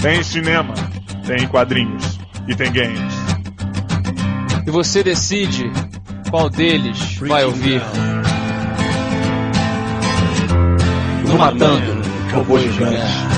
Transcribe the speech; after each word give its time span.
Tem 0.00 0.22
cinema, 0.22 0.72
tem 1.26 1.46
quadrinhos 1.46 2.18
e 2.48 2.54
tem 2.54 2.72
games. 2.72 3.14
E 4.66 4.70
você 4.70 5.02
decide 5.02 5.70
qual 6.30 6.48
deles 6.48 7.18
vai 7.18 7.44
ouvir. 7.44 7.82
No 11.26 11.36
Matando 11.36 12.02
Robô 12.32 12.58
Gigante. 12.58 13.30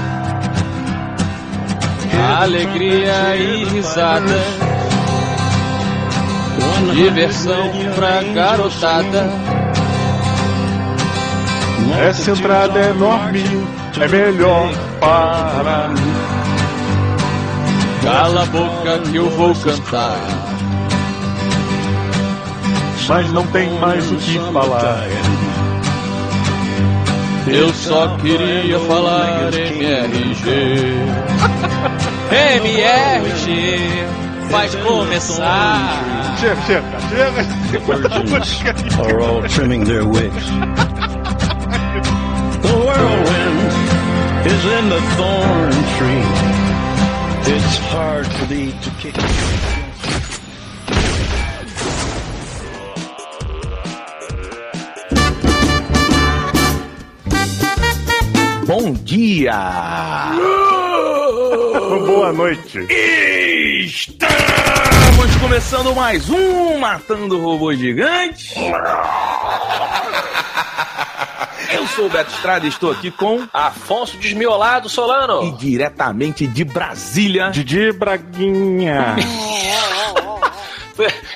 Alegria 2.39 3.37
e 3.37 3.65
risada. 3.65 4.39
Diversão 6.95 7.71
pra 7.97 8.23
garotada. 8.35 9.31
Essa 12.09 12.31
entrada 12.31 12.79
é 12.79 12.91
enorme, 12.91 13.43
é 14.01 14.09
melhor 14.09 14.71
parar. 15.01 15.91
Cala 18.03 18.43
a 18.43 18.47
boca 18.47 18.99
que 19.11 19.17
eu 19.17 19.31
vou 19.31 19.55
cantar. 19.55 20.19
Mas 23.09 23.33
não 23.33 23.47
tem 23.49 23.71
mais 23.79 24.11
o 24.11 24.17
que 24.17 24.39
falar. 24.53 25.07
Eu 27.47 27.73
só 27.75 28.17
queria 28.17 28.79
falar 28.81 29.53
MRG. 29.53 30.95
MRG 32.63 33.79
vai 34.51 34.69
começar. 34.69 36.37
Chega, 36.41 36.57
chega, 36.63 36.83
chega. 37.09 37.43
Virgins 38.25 38.99
are 38.99 39.21
all 39.21 39.43
trimming 39.49 39.85
their 39.85 40.05
wigs. 40.05 40.47
The 42.63 42.69
whirlwind 42.69 43.73
is 44.47 44.65
in 44.65 44.89
the 44.89 45.01
thorn 45.17 45.73
tree. 45.99 46.52
It's 47.45 47.79
hard 47.91 48.27
for 48.27 48.47
thee 48.47 48.71
to 48.71 48.91
kick. 49.01 49.15
Bom 58.67 58.93
dia! 59.05 59.53
Boa 62.07 62.33
noite. 62.33 62.79
Estamos 63.85 65.37
começando 65.41 65.95
mais 65.95 66.31
um 66.31 66.79
Matando 66.79 67.41
Robô 67.41 67.75
Gigante. 67.75 68.55
Eu 71.71 71.87
sou 71.87 72.07
o 72.07 72.09
Beto 72.11 72.31
Estrada 72.33 72.67
e 72.67 72.69
estou 72.69 72.91
aqui 72.91 73.11
com 73.11 73.47
Afonso 73.53 74.17
Desmiolado 74.17 74.89
Solano. 74.89 75.45
e 75.45 75.53
diretamente 75.53 76.47
de 76.47 76.65
Brasília. 76.65 77.51
Didi 77.51 77.93
Braguinha. 77.93 79.17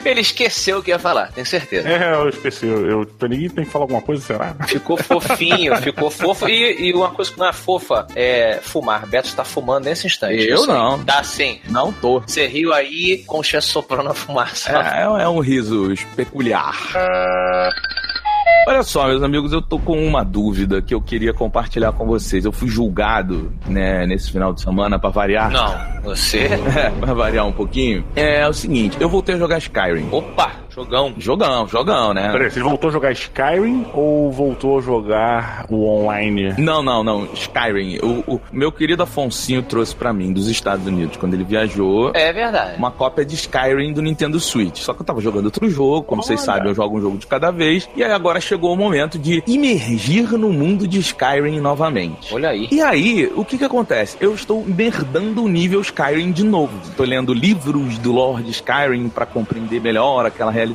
Ele 0.04 0.20
esqueceu 0.20 0.78
o 0.78 0.82
que 0.82 0.90
ia 0.90 0.98
falar, 0.98 1.32
tenho 1.32 1.46
certeza. 1.46 1.88
É, 1.88 2.14
eu 2.14 2.28
esqueci. 2.28 2.66
Eu, 2.66 2.88
eu 2.88 3.06
peraí, 3.06 3.48
tem 3.48 3.64
que 3.64 3.70
falar 3.70 3.84
alguma 3.84 4.02
coisa, 4.02 4.22
será? 4.22 4.54
Ficou 4.66 4.96
fofinho, 4.96 5.76
ficou 5.82 6.10
fofo. 6.10 6.48
E, 6.48 6.88
e 6.88 6.92
uma 6.92 7.10
coisa 7.10 7.32
que 7.32 7.38
não 7.38 7.48
é 7.48 7.52
fofa 7.52 8.06
é 8.14 8.60
fumar. 8.62 9.06
Beto 9.06 9.28
está 9.28 9.44
fumando 9.44 9.86
nesse 9.86 10.06
instante. 10.06 10.46
Eu 10.46 10.66
não. 10.66 11.02
Tá 11.02 11.24
sim. 11.24 11.60
Não 11.68 11.92
tô. 11.92 12.20
Você 12.20 12.46
riu 12.46 12.72
aí 12.72 13.24
com 13.26 13.38
o 13.38 13.42
chefe 13.42 13.66
soprando 13.66 14.10
a 14.10 14.14
fumaça. 14.14 14.70
É, 14.72 15.22
é 15.22 15.28
um 15.28 15.40
riso 15.40 15.92
peculiar. 16.14 16.76
Olha 18.66 18.82
só, 18.82 19.06
meus 19.06 19.22
amigos, 19.22 19.52
eu 19.52 19.62
tô 19.62 19.78
com 19.78 20.04
uma 20.04 20.24
dúvida 20.24 20.82
que 20.82 20.92
eu 20.92 21.00
queria 21.00 21.32
compartilhar 21.32 21.92
com 21.92 22.04
vocês. 22.04 22.44
Eu 22.44 22.50
fui 22.50 22.66
julgado, 22.66 23.52
né, 23.64 24.04
nesse 24.06 24.32
final 24.32 24.52
de 24.52 24.60
semana, 24.60 24.98
pra 24.98 25.08
variar. 25.08 25.52
Não, 25.52 26.02
você. 26.02 26.48
É, 26.76 26.90
pra 26.90 27.14
variar 27.14 27.46
um 27.46 27.52
pouquinho. 27.52 28.04
É, 28.16 28.46
o 28.46 28.52
seguinte, 28.52 28.96
eu 29.00 29.08
voltei 29.08 29.36
a 29.36 29.38
jogar 29.38 29.58
Skyrim. 29.58 30.08
Opa, 30.10 30.50
jogão. 30.76 31.14
Jogão, 31.16 31.66
jogão, 31.66 32.12
né? 32.12 32.30
Peraí, 32.30 32.50
você 32.50 32.60
voltou 32.60 32.90
a 32.90 32.92
jogar 32.92 33.12
Skyrim 33.12 33.86
ou 33.94 34.30
voltou 34.30 34.78
a 34.78 34.82
jogar 34.82 35.64
o 35.70 35.86
online? 35.86 36.54
Não, 36.58 36.82
não, 36.82 37.02
não. 37.02 37.24
Skyrim. 37.32 37.98
O, 38.02 38.34
o 38.34 38.40
meu 38.52 38.70
querido 38.70 39.02
Afonsinho 39.02 39.62
trouxe 39.62 39.96
pra 39.96 40.12
mim 40.12 40.32
dos 40.32 40.48
Estados 40.48 40.86
Unidos 40.86 41.16
quando 41.16 41.34
ele 41.34 41.44
viajou. 41.44 42.12
É 42.14 42.32
verdade. 42.32 42.76
Uma 42.76 42.90
cópia 42.90 43.24
de 43.24 43.34
Skyrim 43.34 43.92
do 43.92 44.02
Nintendo 44.02 44.38
Switch. 44.38 44.80
Só 44.80 44.92
que 44.92 45.00
eu 45.00 45.06
tava 45.06 45.20
jogando 45.20 45.46
outro 45.46 45.68
jogo, 45.70 46.02
como 46.02 46.22
vocês 46.22 46.40
Olha. 46.40 46.46
sabem, 46.46 46.68
eu 46.68 46.74
jogo 46.74 46.98
um 46.98 47.00
jogo 47.00 47.18
de 47.18 47.26
cada 47.26 47.50
vez. 47.50 47.88
E 47.96 48.04
aí 48.04 48.12
agora 48.12 48.40
chegou 48.40 48.72
o 48.72 48.76
momento 48.76 49.18
de 49.18 49.42
imergir 49.46 50.32
no 50.32 50.52
mundo 50.52 50.86
de 50.86 50.98
Skyrim 50.98 51.60
novamente. 51.60 52.34
Olha 52.34 52.50
aí. 52.50 52.68
E 52.70 52.82
aí, 52.82 53.32
o 53.34 53.44
que 53.44 53.56
que 53.56 53.64
acontece? 53.64 54.16
Eu 54.20 54.34
estou 54.34 54.62
merdando 54.66 55.42
o 55.42 55.48
nível 55.48 55.80
Skyrim 55.80 56.32
de 56.32 56.44
novo. 56.44 56.76
Estou 56.84 57.06
lendo 57.06 57.32
livros 57.32 57.98
do 57.98 58.12
Lord 58.12 58.50
Skyrim 58.50 59.08
pra 59.08 59.24
compreender 59.24 59.80
melhor 59.80 60.26
aquela 60.26 60.50
realidade, 60.50 60.65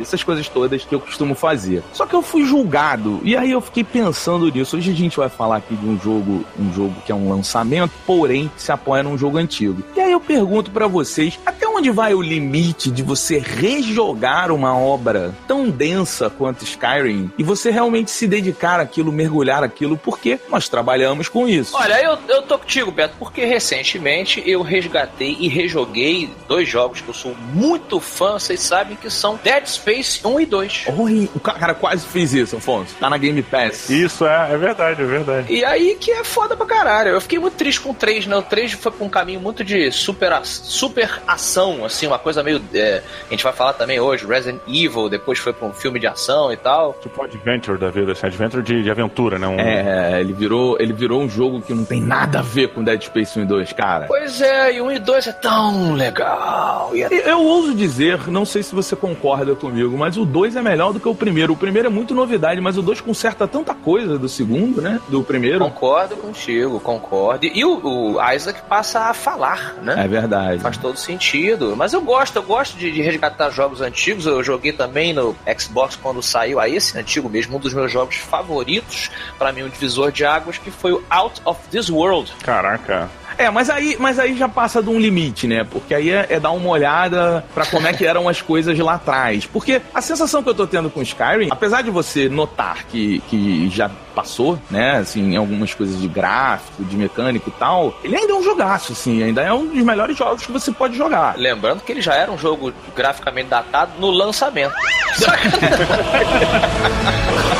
essas 0.00 0.22
coisas 0.22 0.48
todas 0.48 0.84
que 0.84 0.94
eu 0.94 1.00
costumo 1.00 1.34
fazer. 1.34 1.82
Só 1.92 2.06
que 2.06 2.14
eu 2.14 2.22
fui 2.22 2.44
julgado 2.44 3.20
e 3.22 3.36
aí 3.36 3.50
eu 3.50 3.60
fiquei 3.60 3.84
pensando 3.84 4.50
nisso. 4.50 4.76
Hoje 4.76 4.90
a 4.90 4.94
gente 4.94 5.16
vai 5.16 5.28
falar 5.28 5.56
aqui 5.56 5.74
de 5.74 5.86
um 5.86 5.98
jogo, 5.98 6.44
um 6.58 6.72
jogo 6.72 6.94
que 7.04 7.12
é 7.12 7.14
um 7.14 7.30
lançamento, 7.30 7.92
porém 8.06 8.50
se 8.56 8.72
apoia 8.72 9.02
num 9.02 9.16
jogo 9.16 9.38
antigo. 9.38 9.82
E 9.96 10.00
aí 10.00 10.12
eu 10.12 10.20
pergunto 10.20 10.70
pra 10.70 10.86
vocês, 10.86 11.38
até 11.44 11.66
onde 11.68 11.90
vai 11.90 12.14
o 12.14 12.20
limite 12.20 12.90
de 12.90 13.02
você 13.02 13.38
rejogar 13.38 14.52
uma 14.52 14.76
obra 14.76 15.34
tão 15.46 15.70
densa 15.70 16.28
quanto 16.28 16.64
Skyrim 16.64 17.30
e 17.38 17.42
você 17.42 17.70
realmente 17.70 18.10
se 18.10 18.26
dedicar 18.26 18.80
àquilo, 18.80 19.12
mergulhar 19.12 19.64
aquilo, 19.64 19.96
porque 19.96 20.38
nós 20.48 20.68
trabalhamos 20.68 21.28
com 21.28 21.48
isso. 21.48 21.76
Olha, 21.76 22.02
eu, 22.02 22.18
eu 22.28 22.42
tô 22.42 22.58
contigo, 22.58 22.90
Beto, 22.90 23.14
porque 23.18 23.44
recentemente 23.44 24.42
eu 24.46 24.62
resgatei 24.62 25.36
e 25.40 25.48
rejoguei 25.48 26.30
dois 26.46 26.68
jogos 26.68 27.00
que 27.00 27.08
eu 27.08 27.14
sou 27.14 27.34
muito 27.52 28.00
fã, 28.00 28.32
vocês 28.32 28.60
sabem 28.60 28.96
que 28.96 29.10
são 29.10 29.36
Dead 29.42 29.66
Space 29.66 30.20
1 30.26 30.40
e 30.40 30.46
2. 30.46 30.84
Oi, 30.98 31.30
o 31.34 31.40
cara 31.40 31.74
quase 31.74 32.06
fez 32.06 32.32
isso, 32.34 32.56
Afonso. 32.56 32.94
Tá 32.98 33.08
na 33.10 33.16
Game 33.18 33.42
Pass. 33.42 33.88
Isso 33.90 34.26
é, 34.26 34.52
é 34.52 34.56
verdade, 34.56 35.02
é 35.02 35.04
verdade. 35.04 35.52
E 35.52 35.64
aí 35.64 35.96
que 35.98 36.10
é 36.10 36.22
foda 36.24 36.56
pra 36.56 36.66
caralho. 36.66 37.10
Eu 37.10 37.20
fiquei 37.20 37.38
muito 37.38 37.54
triste 37.54 37.80
com 37.80 37.90
o 37.90 37.94
3, 37.94 38.26
né? 38.26 38.36
O 38.36 38.42
3 38.42 38.72
foi 38.72 38.92
pra 38.92 39.04
um 39.04 39.08
caminho 39.08 39.40
muito 39.40 39.64
de 39.64 39.90
super, 39.90 40.32
super 40.44 41.20
ação, 41.26 41.84
assim, 41.84 42.06
uma 42.06 42.18
coisa 42.18 42.42
meio. 42.42 42.60
é, 42.74 43.02
a 43.26 43.30
gente 43.30 43.42
vai 43.44 43.52
falar 43.52 43.72
também 43.72 43.98
hoje, 44.00 44.26
Resident 44.26 44.60
Evil, 44.68 45.08
depois 45.08 45.38
foi 45.38 45.52
pra 45.52 45.66
um 45.66 45.72
filme 45.72 45.98
de 45.98 46.06
ação 46.06 46.52
e 46.52 46.56
tal. 46.56 46.94
Tipo 47.02 47.22
Adventure 47.22 47.78
da 47.78 47.90
vida, 47.90 48.12
assim, 48.12 48.26
Adventure 48.26 48.62
de, 48.62 48.82
de 48.82 48.90
aventura, 48.90 49.38
né? 49.38 49.46
Um, 49.46 49.58
É, 49.58 50.20
ele 50.20 50.32
virou, 50.32 50.76
ele 50.80 50.92
virou 50.92 51.20
um 51.22 51.28
jogo 51.28 51.60
que 51.60 51.72
não 51.74 51.84
tem 51.84 52.00
nada 52.00 52.40
a 52.40 52.42
ver 52.42 52.68
com 52.68 52.82
Dead 52.84 53.02
Space 53.02 53.38
1 53.38 53.42
e 53.42 53.46
2, 53.46 53.72
cara. 53.72 54.06
Pois 54.06 54.40
é, 54.40 54.74
e 54.74 54.80
1 54.80 54.92
e 54.92 54.98
2 54.98 55.26
é 55.26 55.32
tão 55.32 55.92
legal. 55.94 56.90
E 56.94 57.02
é- 57.02 57.08
Eu 57.30 57.40
eu 57.40 57.46
ouso 57.46 57.74
dizer, 57.74 58.28
não 58.28 58.44
sei 58.44 58.62
se 58.62 58.74
você 58.74 58.94
concorda 58.94 59.29
comigo, 59.56 59.96
mas 59.96 60.16
o 60.16 60.24
2 60.24 60.56
é 60.56 60.62
melhor 60.62 60.92
do 60.92 61.00
que 61.00 61.08
o 61.08 61.14
primeiro. 61.14 61.52
O 61.52 61.56
primeiro 61.56 61.88
é 61.88 61.90
muito 61.90 62.14
novidade, 62.14 62.60
mas 62.60 62.76
o 62.76 62.82
2 62.82 63.00
conserta 63.00 63.46
tanta 63.46 63.74
coisa 63.74 64.18
do 64.18 64.28
segundo, 64.28 64.80
né? 64.80 65.00
Do 65.08 65.22
primeiro. 65.22 65.60
Concordo 65.60 66.16
contigo, 66.16 66.80
concordo. 66.80 67.46
E 67.46 67.64
o, 67.64 68.16
o 68.16 68.32
Isaac 68.32 68.62
passa 68.68 69.00
a 69.00 69.14
falar, 69.14 69.74
né? 69.82 69.94
É 70.04 70.08
verdade. 70.08 70.60
Faz 70.60 70.76
todo 70.76 70.96
sentido. 70.96 71.74
Mas 71.76 71.92
eu 71.92 72.00
gosto, 72.00 72.36
eu 72.36 72.42
gosto 72.42 72.76
de, 72.76 72.90
de 72.90 73.02
resgatar 73.02 73.50
jogos 73.50 73.80
antigos. 73.80 74.26
Eu 74.26 74.42
joguei 74.42 74.72
também 74.72 75.12
no 75.12 75.34
Xbox 75.58 75.96
quando 75.96 76.22
saiu 76.22 76.60
aí, 76.60 76.76
esse 76.76 76.98
antigo 76.98 77.28
mesmo, 77.28 77.56
um 77.56 77.60
dos 77.60 77.74
meus 77.74 77.90
jogos 77.90 78.16
favoritos. 78.16 79.10
Pra 79.38 79.52
mim, 79.52 79.62
um 79.62 79.68
divisor 79.68 80.12
de 80.12 80.24
águas, 80.24 80.58
que 80.58 80.70
foi 80.70 80.92
o 80.92 81.02
Out 81.08 81.40
of 81.44 81.60
This 81.70 81.88
World. 81.88 82.32
Caraca. 82.42 83.08
É, 83.40 83.48
mas 83.48 83.70
aí, 83.70 83.96
mas 83.98 84.18
aí 84.18 84.36
já 84.36 84.46
passa 84.46 84.82
de 84.82 84.90
um 84.90 85.00
limite, 85.00 85.46
né? 85.46 85.64
Porque 85.64 85.94
aí 85.94 86.10
é, 86.10 86.26
é 86.28 86.38
dar 86.38 86.50
uma 86.50 86.68
olhada 86.68 87.42
pra 87.54 87.64
como 87.64 87.86
é 87.86 87.92
que 87.94 88.04
eram 88.04 88.28
as 88.28 88.42
coisas 88.42 88.78
lá 88.78 88.96
atrás. 88.96 89.46
Porque 89.46 89.80
a 89.94 90.02
sensação 90.02 90.42
que 90.42 90.50
eu 90.50 90.54
tô 90.54 90.66
tendo 90.66 90.90
com 90.90 91.00
Skyrim, 91.00 91.48
apesar 91.50 91.80
de 91.80 91.90
você 91.90 92.28
notar 92.28 92.84
que, 92.84 93.20
que 93.30 93.70
já 93.70 93.90
passou, 94.14 94.58
né? 94.70 94.98
Assim, 94.98 95.32
em 95.32 95.38
algumas 95.38 95.72
coisas 95.72 95.98
de 95.98 96.06
gráfico, 96.06 96.84
de 96.84 96.94
mecânico 96.98 97.48
e 97.48 97.52
tal, 97.58 97.98
ele 98.04 98.14
ainda 98.14 98.30
é 98.30 98.36
um 98.36 98.42
jogaço, 98.42 98.92
assim, 98.92 99.22
ainda 99.22 99.40
é 99.40 99.50
um 99.50 99.68
dos 99.68 99.82
melhores 99.82 100.18
jogos 100.18 100.44
que 100.44 100.52
você 100.52 100.70
pode 100.70 100.94
jogar. 100.94 101.38
Lembrando 101.38 101.80
que 101.80 101.92
ele 101.92 102.02
já 102.02 102.12
era 102.12 102.30
um 102.30 102.36
jogo 102.36 102.74
graficamente 102.94 103.48
datado 103.48 103.92
no 103.98 104.10
lançamento. 104.10 104.74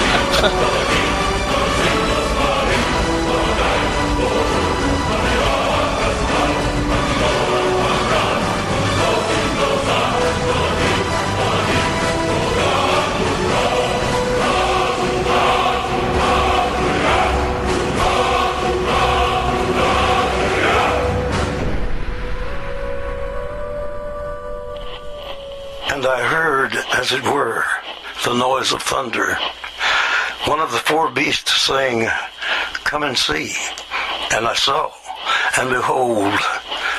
as 27.01 27.13
it 27.13 27.25
were, 27.25 27.65
the 28.27 28.35
noise 28.35 28.73
of 28.73 28.83
thunder. 28.83 29.35
One 30.45 30.61
of 30.61 30.71
the 30.71 30.77
four 30.77 31.11
beasts 31.11 31.63
saying, 31.63 32.07
Come 32.85 33.05
and 33.05 33.17
see. 33.17 33.55
And 34.33 34.47
I 34.47 34.55
saw. 34.55 34.93
and 35.59 35.71
behold, 35.71 36.35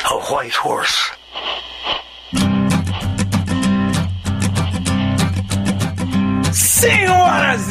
a 0.09 0.19
white 0.33 0.55
horse. 0.55 1.11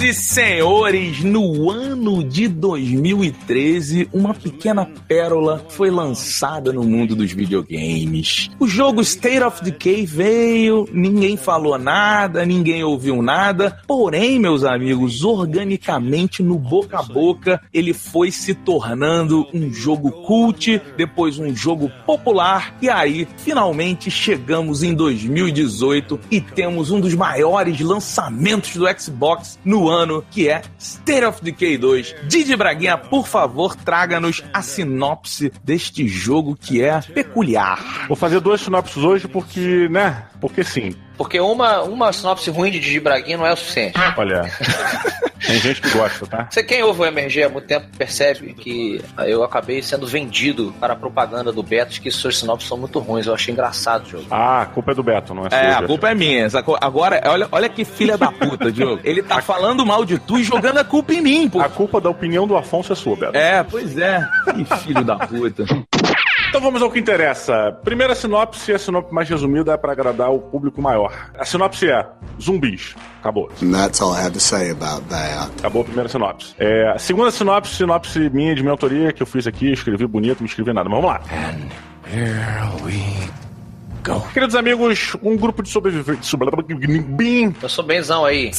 E 0.02 0.14
senhores, 0.14 1.23
no 1.23 1.70
ano 1.70 2.25
de 2.25 2.49
2013, 2.49 4.08
uma 4.14 4.32
pequena 4.32 4.88
pérola 5.06 5.62
foi 5.69 5.91
lançada 5.91 6.73
no 6.73 6.82
mundo 6.85 7.14
dos 7.14 7.32
videogames. 7.32 8.49
O 8.58 8.67
jogo 8.67 9.02
State 9.02 9.43
of 9.43 9.62
Decay 9.62 10.06
veio, 10.06 10.88
ninguém 10.91 11.37
falou 11.37 11.76
nada, 11.76 12.47
ninguém 12.47 12.82
ouviu 12.82 13.20
nada, 13.20 13.79
porém, 13.87 14.38
meus 14.38 14.64
amigos, 14.64 15.23
organicamente 15.23 16.43
no 16.43 16.58
boca 16.58 17.00
a 17.00 17.02
boca, 17.02 17.61
ele 17.73 17.93
foi 17.93 18.31
se 18.31 18.55
tornando 18.55 19.47
um 19.52 19.70
jogo 19.70 20.11
cult, 20.25 20.81
depois 20.97 21.38
um 21.38 21.55
jogo 21.55 21.91
popular, 22.06 22.75
e 22.81 22.88
aí, 22.88 23.29
finalmente 23.37 24.11
chegamos 24.11 24.82
em 24.82 24.94
2018 24.94 26.19
e 26.31 26.41
temos 26.41 26.91
um 26.91 27.00
dos 27.00 27.14
maiores 27.14 27.79
lançamentos 27.81 28.76
do 28.76 28.87
Xbox 28.99 29.58
no 29.62 29.89
ano, 29.90 30.25
que 30.31 30.48
é 30.48 30.62
State 30.78 31.25
of 31.25 31.42
Decay 31.42 31.76
2. 31.76 32.14
Didi 32.28 32.56
Braguinha, 32.56 32.96
por 32.96 33.26
favor, 33.26 33.75
traga-nos 33.75 34.42
a 34.52 34.62
sinopse 34.62 35.52
deste 35.64 36.06
jogo 36.06 36.56
que 36.56 36.82
é 36.82 37.00
peculiar. 37.00 38.06
Vou 38.08 38.16
fazer 38.16 38.40
duas 38.40 38.60
sinopses 38.60 38.98
hoje 38.98 39.28
porque, 39.28 39.88
né? 39.90 40.25
Porque 40.40 40.62
sim. 40.64 40.94
Porque 41.20 41.38
uma, 41.38 41.82
uma 41.82 42.14
sinopse 42.14 42.49
ruim 42.49 42.70
de 42.70 42.81
Didi 42.81 42.99
Braguinha 42.99 43.37
não 43.37 43.46
é 43.46 43.52
o 43.52 43.56
suficiente. 43.56 43.93
Olha, 44.17 44.40
tem 45.46 45.61
gente 45.61 45.82
que 45.82 45.90
gosta, 45.90 46.26
tá? 46.26 46.49
Você 46.50 46.62
quem 46.62 46.82
ouve 46.82 47.02
o 47.02 47.05
MRG 47.05 47.43
há 47.43 47.49
muito 47.50 47.67
tempo 47.67 47.88
percebe 47.99 48.55
que 48.55 49.05
eu 49.26 49.44
acabei 49.44 49.82
sendo 49.82 50.06
vendido 50.06 50.75
para 50.81 50.94
a 50.94 50.96
propaganda 50.96 51.52
do 51.52 51.62
Beto 51.62 52.00
que 52.00 52.11
suas 52.11 52.38
sinopses 52.38 52.67
são 52.67 52.78
muito 52.78 52.99
ruins. 53.00 53.26
Eu 53.26 53.34
achei 53.34 53.52
engraçado 53.52 54.06
o 54.06 54.08
jogo. 54.08 54.25
Ah, 54.31 54.62
a 54.62 54.67
culpa 54.67 54.93
é 54.93 54.94
do 54.94 55.02
Beto, 55.02 55.34
não 55.34 55.44
é 55.44 55.50
sua. 55.50 55.58
É, 55.58 55.75
a 55.75 55.82
culpa 55.82 56.08
é 56.08 56.14
minha. 56.14 56.49
sacou? 56.49 56.78
Agora, 56.81 57.20
olha, 57.26 57.46
olha 57.52 57.69
que 57.69 57.84
filha 57.84 58.16
da 58.16 58.32
puta, 58.32 58.73
Diogo. 58.73 59.02
Ele 59.05 59.23
tá 59.23 59.43
falando 59.43 59.84
mal 59.84 60.06
de 60.06 60.19
tu 60.19 60.38
e 60.38 60.43
jogando 60.43 60.78
a 60.78 60.84
culpa 60.84 61.12
em 61.12 61.20
mim, 61.20 61.50
pô. 61.50 61.61
A 61.61 61.69
culpa 61.69 62.00
da 62.00 62.08
opinião 62.08 62.46
do 62.46 62.56
Afonso 62.56 62.94
é 62.94 62.96
sua, 62.96 63.14
Beto. 63.14 63.37
É, 63.37 63.62
pois 63.62 63.99
é. 63.99 64.26
Que 64.55 64.64
filho 64.78 65.05
da 65.05 65.16
puta. 65.19 65.64
Então 66.50 66.61
vamos 66.61 66.82
ao 66.82 66.91
que 66.91 66.99
interessa. 66.99 67.70
Primeira 67.85 68.12
sinopse, 68.12 68.73
a 68.73 68.79
sinopse 68.79 69.14
mais 69.14 69.29
resumida 69.29 69.73
é 69.73 69.76
para 69.76 69.93
agradar 69.93 70.32
o 70.32 70.41
público 70.41 70.82
maior. 70.82 71.31
A 71.38 71.44
sinopse 71.44 71.88
é 71.88 72.05
zumbis. 72.43 72.97
Acabou. 73.20 73.49
And 73.62 73.70
that's 73.70 74.02
all 74.02 74.12
I 74.12 74.20
have 74.20 74.32
to 74.32 74.41
say 74.41 74.73
about 74.73 75.02
that. 75.11 75.52
Acabou 75.61 75.82
a 75.82 75.85
primeira 75.85 76.08
sinopse. 76.08 76.56
É, 76.58 76.88
a 76.88 76.99
segunda 76.99 77.31
sinopse, 77.31 77.76
sinopse 77.76 78.29
minha 78.31 78.52
de 78.52 78.62
minha 78.62 78.73
autoria, 78.73 79.12
que 79.12 79.23
eu 79.23 79.26
fiz 79.26 79.47
aqui, 79.47 79.70
escrevi 79.70 80.05
bonito, 80.08 80.41
não 80.41 80.47
escrevi 80.47 80.73
nada. 80.73 80.88
Mas 80.88 81.00
vamos 81.00 81.14
lá. 81.14 81.20
Queridos 84.33 84.57
amigos, 84.57 85.17
um 85.23 85.37
grupo 85.37 85.62
de 85.62 85.69
sobreviventes. 85.69 86.29
Eu 87.62 87.69
sou 87.69 87.85
benzão 87.85 88.25
aí. 88.25 88.51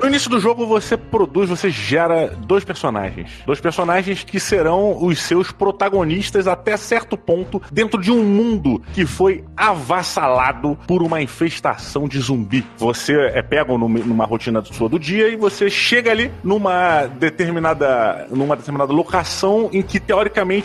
No 0.00 0.08
início 0.08 0.30
do 0.30 0.40
jogo, 0.40 0.66
você 0.66 0.96
produz, 0.96 1.50
você 1.50 1.70
gera 1.70 2.28
dois 2.28 2.64
personagens. 2.64 3.30
Dois 3.44 3.60
personagens 3.60 4.24
que 4.24 4.40
serão 4.40 5.04
os 5.04 5.20
seus 5.20 5.52
protagonistas 5.52 6.46
até 6.46 6.76
certo 6.76 7.16
ponto 7.16 7.60
dentro 7.70 8.00
de 8.00 8.10
um 8.10 8.24
mundo 8.24 8.82
que 8.94 9.04
foi 9.04 9.44
avassalado 9.56 10.78
por 10.86 11.02
uma 11.02 11.20
infestação 11.20 12.08
de 12.08 12.18
zumbi. 12.20 12.64
Você 12.78 13.14
é 13.34 13.42
pego 13.42 13.76
numa 13.76 14.24
rotina 14.24 14.62
sua 14.64 14.88
do 14.88 14.98
dia 14.98 15.28
e 15.28 15.36
você 15.36 15.68
chega 15.68 16.10
ali 16.10 16.32
numa 16.42 17.06
determinada, 17.06 18.26
numa 18.30 18.56
determinada 18.56 18.92
locação 18.92 19.68
em 19.72 19.82
que 19.82 20.00
teoricamente 20.00 20.21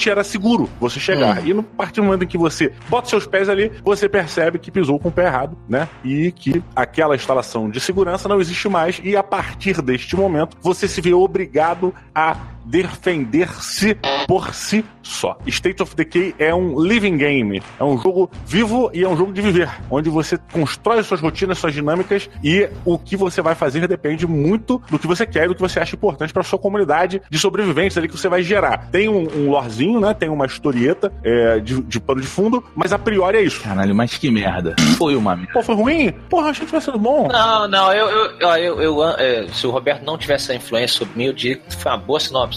era 0.10 0.24
seguro 0.24 0.70
você 0.80 1.00
chegar. 1.00 1.46
E 1.46 1.54
no 1.54 1.62
a 1.62 1.78
partir 1.78 2.02
do 2.02 2.06
momento 2.06 2.24
em 2.24 2.28
que 2.28 2.38
você 2.38 2.74
bota 2.90 3.10
seus 3.10 3.28
pés 3.28 3.50
ali, 3.50 3.72
você 3.84 4.10
percebe 4.10 4.60
que 4.60 4.72
pisou 4.72 5.00
com 5.00 5.10
o 5.10 5.12
pé 5.12 5.26
errado, 5.26 5.58
né? 5.68 5.88
E 6.04 6.32
que 6.32 6.64
aquela 6.76 7.16
instalação 7.16 7.70
de 7.70 7.80
segurança 7.80 8.28
não 8.28 8.40
existe 8.40 8.68
mais. 8.68 9.00
E 9.04 9.16
a 9.16 9.24
partir 9.24 9.82
deste 9.82 10.16
momento, 10.16 10.58
você 10.62 10.88
se 10.88 11.02
vê 11.02 11.14
obrigado 11.14 11.94
a 12.14 12.36
defender-se 12.68 13.98
por 14.28 14.54
si 14.54 14.84
só. 15.02 15.38
State 15.48 15.82
of 15.82 15.96
Decay 15.96 16.36
é 16.38 16.54
um 16.54 16.80
living 16.80 17.18
game, 17.18 17.64
é 17.80 17.84
um 17.84 17.98
jogo 17.98 18.30
vivo 18.46 18.92
e 18.94 19.04
é 19.04 19.10
um 19.10 19.16
jogo 19.16 19.32
de 19.32 19.42
viver, 19.42 19.70
onde 19.90 20.10
você 20.10 20.38
constrói 20.52 21.02
suas 21.04 21.22
rotinas, 21.22 21.58
suas 21.58 21.74
dinâmicas 21.74 22.30
e 22.44 22.70
o 22.84 23.00
que 23.00 23.16
você 23.16 23.42
vai 23.42 23.56
fazer 23.56 23.88
depende 23.88 24.28
muito 24.28 24.82
do 24.90 25.00
que 25.00 25.08
você 25.08 25.26
quer 25.26 25.46
e 25.46 25.48
do 25.48 25.56
que 25.56 25.62
você 25.62 25.80
acha 25.80 25.96
importante 25.96 26.34
para 26.34 26.44
sua 26.44 26.60
comunidade 26.60 27.22
de 27.30 27.40
sobreviventes 27.40 27.98
ali 27.98 28.08
que 28.08 28.18
você 28.18 28.28
vai 28.28 28.44
gerar. 28.44 28.90
Tem 28.92 29.08
um, 29.08 29.28
um 29.36 29.50
lorezinho, 29.50 30.00
né? 30.00 30.14
Tem 30.14 30.30
uma 30.30 30.46
historieta 30.46 31.12
é, 31.24 31.60
de, 31.60 31.82
de 31.84 32.00
pano 32.00 32.20
de 32.20 32.28
fundo, 32.28 32.64
mas 32.76 32.92
a 32.92 33.00
priori 33.00 33.38
é 33.38 33.42
isso. 33.42 33.62
Caralho, 33.62 33.96
mas 33.96 34.18
que 34.18 34.30
merda. 34.30 34.76
Foi 34.98 35.16
uma 35.16 35.36
merda. 35.36 35.54
Pô, 35.54 35.64
foi 35.64 35.76
ruim? 35.76 36.12
Porra, 36.30 36.50
achei 36.50 36.62
que 36.62 36.68
tivesse 36.68 36.86
sido 36.86 37.00
bom. 37.00 37.28
Não, 37.28 37.68
não, 37.68 37.94
eu, 37.94 38.10
eu, 38.10 38.58
eu, 38.58 38.82
eu, 38.82 39.02
eu, 39.04 39.50
se 39.54 39.66
o 39.66 39.72
Roberto 39.72 40.04
não 40.04 40.18
tivesse 40.18 40.46
essa 40.46 40.56
influência 40.56 40.98
sobre 40.98 41.18
mim, 41.18 41.26
eu 41.26 41.34
diria 41.34 41.58
que 41.58 41.76
foi 41.76 41.92
uma 41.92 41.98
boa 41.98 42.20
sinopse. 42.20 42.57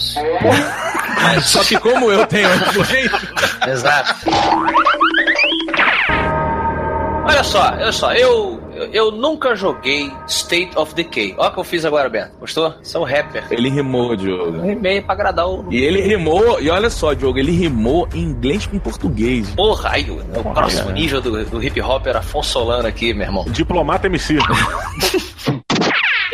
Mas, 1.23 1.45
Só 1.45 1.63
que 1.63 1.79
como 1.79 2.11
eu 2.11 2.25
tenho 2.27 2.49
influência. 2.53 3.19
exato. 3.67 4.15
Olha 7.23 7.43
só, 7.43 7.71
olha 7.71 7.91
só, 7.91 8.13
eu, 8.13 8.59
eu, 8.73 8.89
eu 8.91 9.11
nunca 9.11 9.55
joguei 9.55 10.11
State 10.27 10.71
of 10.75 10.93
Decay. 10.95 11.35
Olha 11.37 11.49
o 11.49 11.53
que 11.53 11.59
eu 11.59 11.63
fiz 11.63 11.85
agora, 11.85 12.09
Beto. 12.09 12.31
Gostou? 12.39 12.73
Sou 12.81 13.03
rapper. 13.03 13.45
Ele 13.51 13.69
rimou, 13.69 14.15
Diogo. 14.15 14.57
Um 14.57 14.71
e-mail 14.71 15.03
pra 15.03 15.13
agradar 15.13 15.47
o. 15.47 15.65
E 15.71 15.77
ele 15.81 16.01
rimou, 16.01 16.59
e 16.59 16.69
olha 16.69 16.89
só, 16.89 17.13
Diogo, 17.13 17.37
ele 17.37 17.51
rimou 17.51 18.07
em 18.13 18.23
inglês 18.23 18.65
com 18.65 18.79
português. 18.79 19.49
Porra, 19.51 19.91
aí, 19.93 20.09
o, 20.09 20.17
o 20.39 20.53
próximo 20.53 20.89
nível 20.91 21.21
do, 21.21 21.45
do 21.45 21.63
hip 21.63 21.79
hop 21.79 22.07
era 22.07 22.19
Afonso 22.19 22.49
Solano 22.51 22.87
aqui, 22.87 23.13
meu 23.13 23.27
irmão. 23.27 23.45
Diplomata 23.47 24.07
MC. 24.07 24.37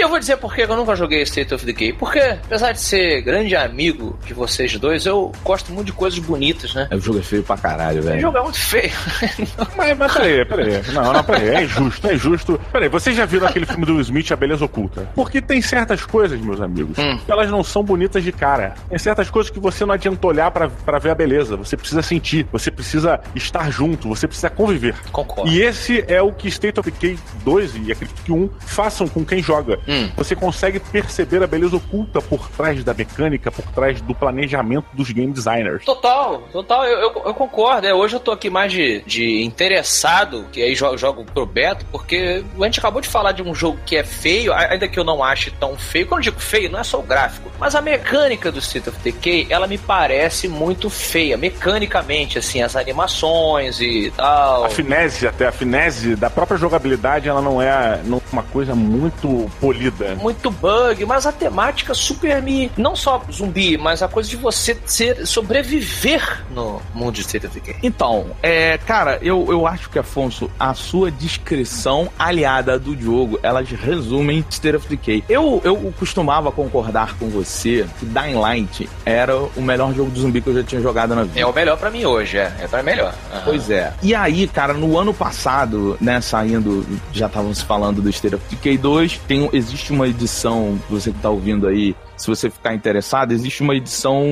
Eu 0.07 0.11
vou 0.11 0.19
dizer 0.19 0.37
por 0.37 0.55
que 0.55 0.61
eu 0.61 0.67
nunca 0.73 0.95
joguei 0.95 1.21
State 1.23 1.53
of 1.53 1.65
Decay. 1.65 1.91
Porque, 1.91 2.17
apesar 2.19 2.71
de 2.71 2.79
ser 2.79 3.21
grande 3.23 3.53
amigo 3.57 4.17
de 4.25 4.33
vocês 4.33 4.73
dois, 4.79 5.05
eu 5.05 5.33
gosto 5.43 5.69
muito 5.73 5.87
de 5.87 5.91
coisas 5.91 6.17
bonitas, 6.17 6.73
né? 6.73 6.87
O 6.93 6.97
jogo 6.99 7.19
é 7.19 7.21
feio 7.21 7.43
pra 7.43 7.57
caralho, 7.57 7.99
O 7.99 8.03
velho. 8.03 8.21
jogo 8.21 8.37
é 8.37 8.41
muito 8.41 8.57
feio. 8.57 8.89
Mas, 9.75 9.97
mas 9.97 10.13
peraí, 10.13 10.45
peraí. 10.45 10.81
Não, 10.93 11.11
não, 11.13 11.23
peraí. 11.23 11.49
É 11.49 11.63
injusto, 11.63 12.07
é 12.07 12.13
injusto. 12.15 12.61
Peraí, 12.71 12.87
vocês 12.87 13.15
já 13.17 13.25
viram 13.25 13.47
aquele 13.47 13.65
filme 13.65 13.85
do 13.85 13.99
Smith, 13.99 14.31
A 14.31 14.35
Beleza 14.37 14.63
Oculta? 14.63 15.09
Porque 15.13 15.41
tem 15.41 15.61
certas 15.61 16.05
coisas, 16.05 16.39
meus 16.39 16.61
amigos, 16.61 16.95
que 16.95 17.31
elas 17.31 17.49
não 17.51 17.61
são 17.63 17.83
bonitas 17.83 18.23
de 18.23 18.31
cara. 18.31 18.75
Tem 18.89 18.97
certas 18.97 19.29
coisas 19.29 19.51
que 19.51 19.59
você 19.59 19.85
não 19.85 19.93
adianta 19.93 20.25
olhar 20.25 20.49
pra, 20.51 20.69
pra 20.69 20.99
ver 20.99 21.09
a 21.11 21.15
beleza. 21.15 21.57
Você 21.57 21.75
precisa 21.75 22.01
sentir, 22.01 22.47
você 22.51 22.71
precisa 22.71 23.19
estar 23.35 23.69
junto, 23.71 24.07
você 24.07 24.25
precisa 24.25 24.49
conviver. 24.49 24.95
Concordo. 25.11 25.51
E 25.51 25.61
esse 25.61 26.03
é 26.07 26.21
o 26.21 26.31
que 26.31 26.47
State 26.47 26.79
of 26.79 26.89
Decay 26.89 27.19
2 27.43 27.75
e 27.87 27.91
acredito 27.91 28.21
que 28.23 28.31
1 28.31 28.49
façam 28.59 29.07
com 29.07 29.25
quem 29.25 29.43
joga. 29.43 29.77
Hum. 29.87 29.96
Você 30.15 30.35
consegue 30.35 30.79
perceber 30.79 31.43
a 31.43 31.47
beleza 31.47 31.75
oculta 31.75 32.21
por 32.21 32.49
trás 32.49 32.83
da 32.83 32.93
mecânica, 32.93 33.51
por 33.51 33.65
trás 33.71 34.01
do 34.01 34.13
planejamento 34.13 34.87
dos 34.93 35.11
game 35.11 35.31
designers. 35.31 35.85
Total, 35.85 36.41
total, 36.51 36.85
eu, 36.85 36.99
eu, 36.99 37.23
eu 37.25 37.33
concordo. 37.33 37.87
É, 37.87 37.93
hoje 37.93 38.15
eu 38.15 38.19
tô 38.19 38.31
aqui 38.31 38.49
mais 38.49 38.71
de, 38.71 39.01
de 39.05 39.43
interessado, 39.43 40.45
que 40.51 40.61
aí 40.61 40.75
jogo, 40.75 40.97
jogo 40.97 41.25
pro 41.25 41.45
Beto, 41.45 41.85
porque 41.91 42.43
a 42.59 42.65
gente 42.65 42.79
acabou 42.79 43.01
de 43.01 43.07
falar 43.07 43.31
de 43.31 43.41
um 43.41 43.53
jogo 43.53 43.79
que 43.85 43.95
é 43.95 44.03
feio, 44.03 44.53
ainda 44.53 44.87
que 44.87 44.99
eu 44.99 45.03
não 45.03 45.23
ache 45.23 45.51
tão 45.51 45.77
feio. 45.77 46.07
Quando 46.07 46.19
eu 46.19 46.31
digo 46.31 46.39
feio, 46.39 46.69
não 46.69 46.79
é 46.79 46.83
só 46.83 46.99
o 46.99 47.03
gráfico, 47.03 47.51
mas 47.59 47.75
a 47.75 47.81
mecânica 47.81 48.51
do 48.51 48.59
State 48.59 48.89
of 48.89 48.97
Decay, 48.99 49.47
ela 49.49 49.67
me 49.67 49.77
parece 49.77 50.47
muito 50.47 50.89
feia, 50.89 51.37
mecanicamente, 51.37 52.37
assim, 52.37 52.61
as 52.61 52.75
animações 52.75 53.79
e 53.81 54.11
tal. 54.15 54.65
A 54.65 54.69
finese, 54.69 55.27
até 55.27 55.47
a 55.47 55.51
finese 55.51 56.15
da 56.15 56.29
própria 56.29 56.57
jogabilidade, 56.57 57.29
ela 57.29 57.41
não 57.41 57.61
é 57.61 58.01
não 58.03 58.17
é 58.17 58.21
uma 58.31 58.43
coisa 58.43 58.75
muito 58.75 59.49
polida. 59.59 59.86
Muito 60.21 60.49
bug, 60.51 61.05
mas 61.05 61.25
a 61.25 61.31
temática 61.31 61.93
super 61.93 62.41
me. 62.41 62.71
Não 62.77 62.95
só 62.95 63.21
zumbi, 63.31 63.77
mas 63.77 64.01
a 64.01 64.07
coisa 64.07 64.29
de 64.29 64.35
você 64.35 64.77
ser, 64.85 65.25
sobreviver 65.25 66.43
no 66.51 66.81
mundo 66.93 67.13
de 67.15 67.21
State 67.21 67.45
of 67.47 67.59
Decay. 67.59 67.75
Então, 67.83 68.27
é, 68.41 68.77
cara, 68.77 69.19
eu, 69.21 69.45
eu 69.49 69.65
acho 69.67 69.89
que, 69.89 69.99
Afonso, 69.99 70.49
a 70.59 70.73
sua 70.73 71.09
descrição 71.11 72.09
aliada 72.17 72.77
do 72.79 72.99
jogo, 72.99 73.39
elas 73.43 73.69
resumem 73.69 74.43
State 74.49 74.75
of 74.77 74.87
Decay. 74.87 75.23
Eu, 75.27 75.61
eu 75.63 75.93
costumava 75.97 76.51
concordar 76.51 77.15
com 77.17 77.29
você 77.29 77.85
que 77.99 78.05
Dying 78.05 78.35
Light 78.35 78.89
era 79.05 79.35
o 79.37 79.61
melhor 79.61 79.93
jogo 79.93 80.11
de 80.11 80.19
zumbi 80.21 80.41
que 80.41 80.47
eu 80.49 80.53
já 80.55 80.63
tinha 80.63 80.81
jogado 80.81 81.15
na 81.15 81.23
vida. 81.23 81.39
É 81.39 81.45
o 81.45 81.53
melhor 81.53 81.77
pra 81.77 81.89
mim 81.89 82.05
hoje, 82.05 82.37
é. 82.37 82.51
É 82.59 82.67
pra 82.67 82.83
melhor. 82.83 83.13
Aham. 83.31 83.41
Pois 83.45 83.69
é. 83.69 83.93
E 84.01 84.13
aí, 84.13 84.47
cara, 84.47 84.73
no 84.73 84.97
ano 84.97 85.13
passado, 85.13 85.97
né, 85.99 86.21
saindo, 86.21 86.85
já 87.11 87.27
estávamos 87.27 87.61
falando 87.61 88.01
do 88.01 88.09
State 88.09 88.35
of 88.35 88.43
Decay 88.49 88.77
2, 88.77 89.19
tem, 89.27 89.43
um- 89.43 89.49
existe 89.77 89.93
uma 89.93 90.07
edição, 90.07 90.79
você 90.89 91.11
que 91.11 91.19
tá 91.19 91.29
ouvindo 91.29 91.67
aí, 91.67 91.95
se 92.17 92.27
você 92.27 92.49
ficar 92.49 92.73
interessado, 92.73 93.31
existe 93.31 93.61
uma 93.61 93.75
edição, 93.75 94.25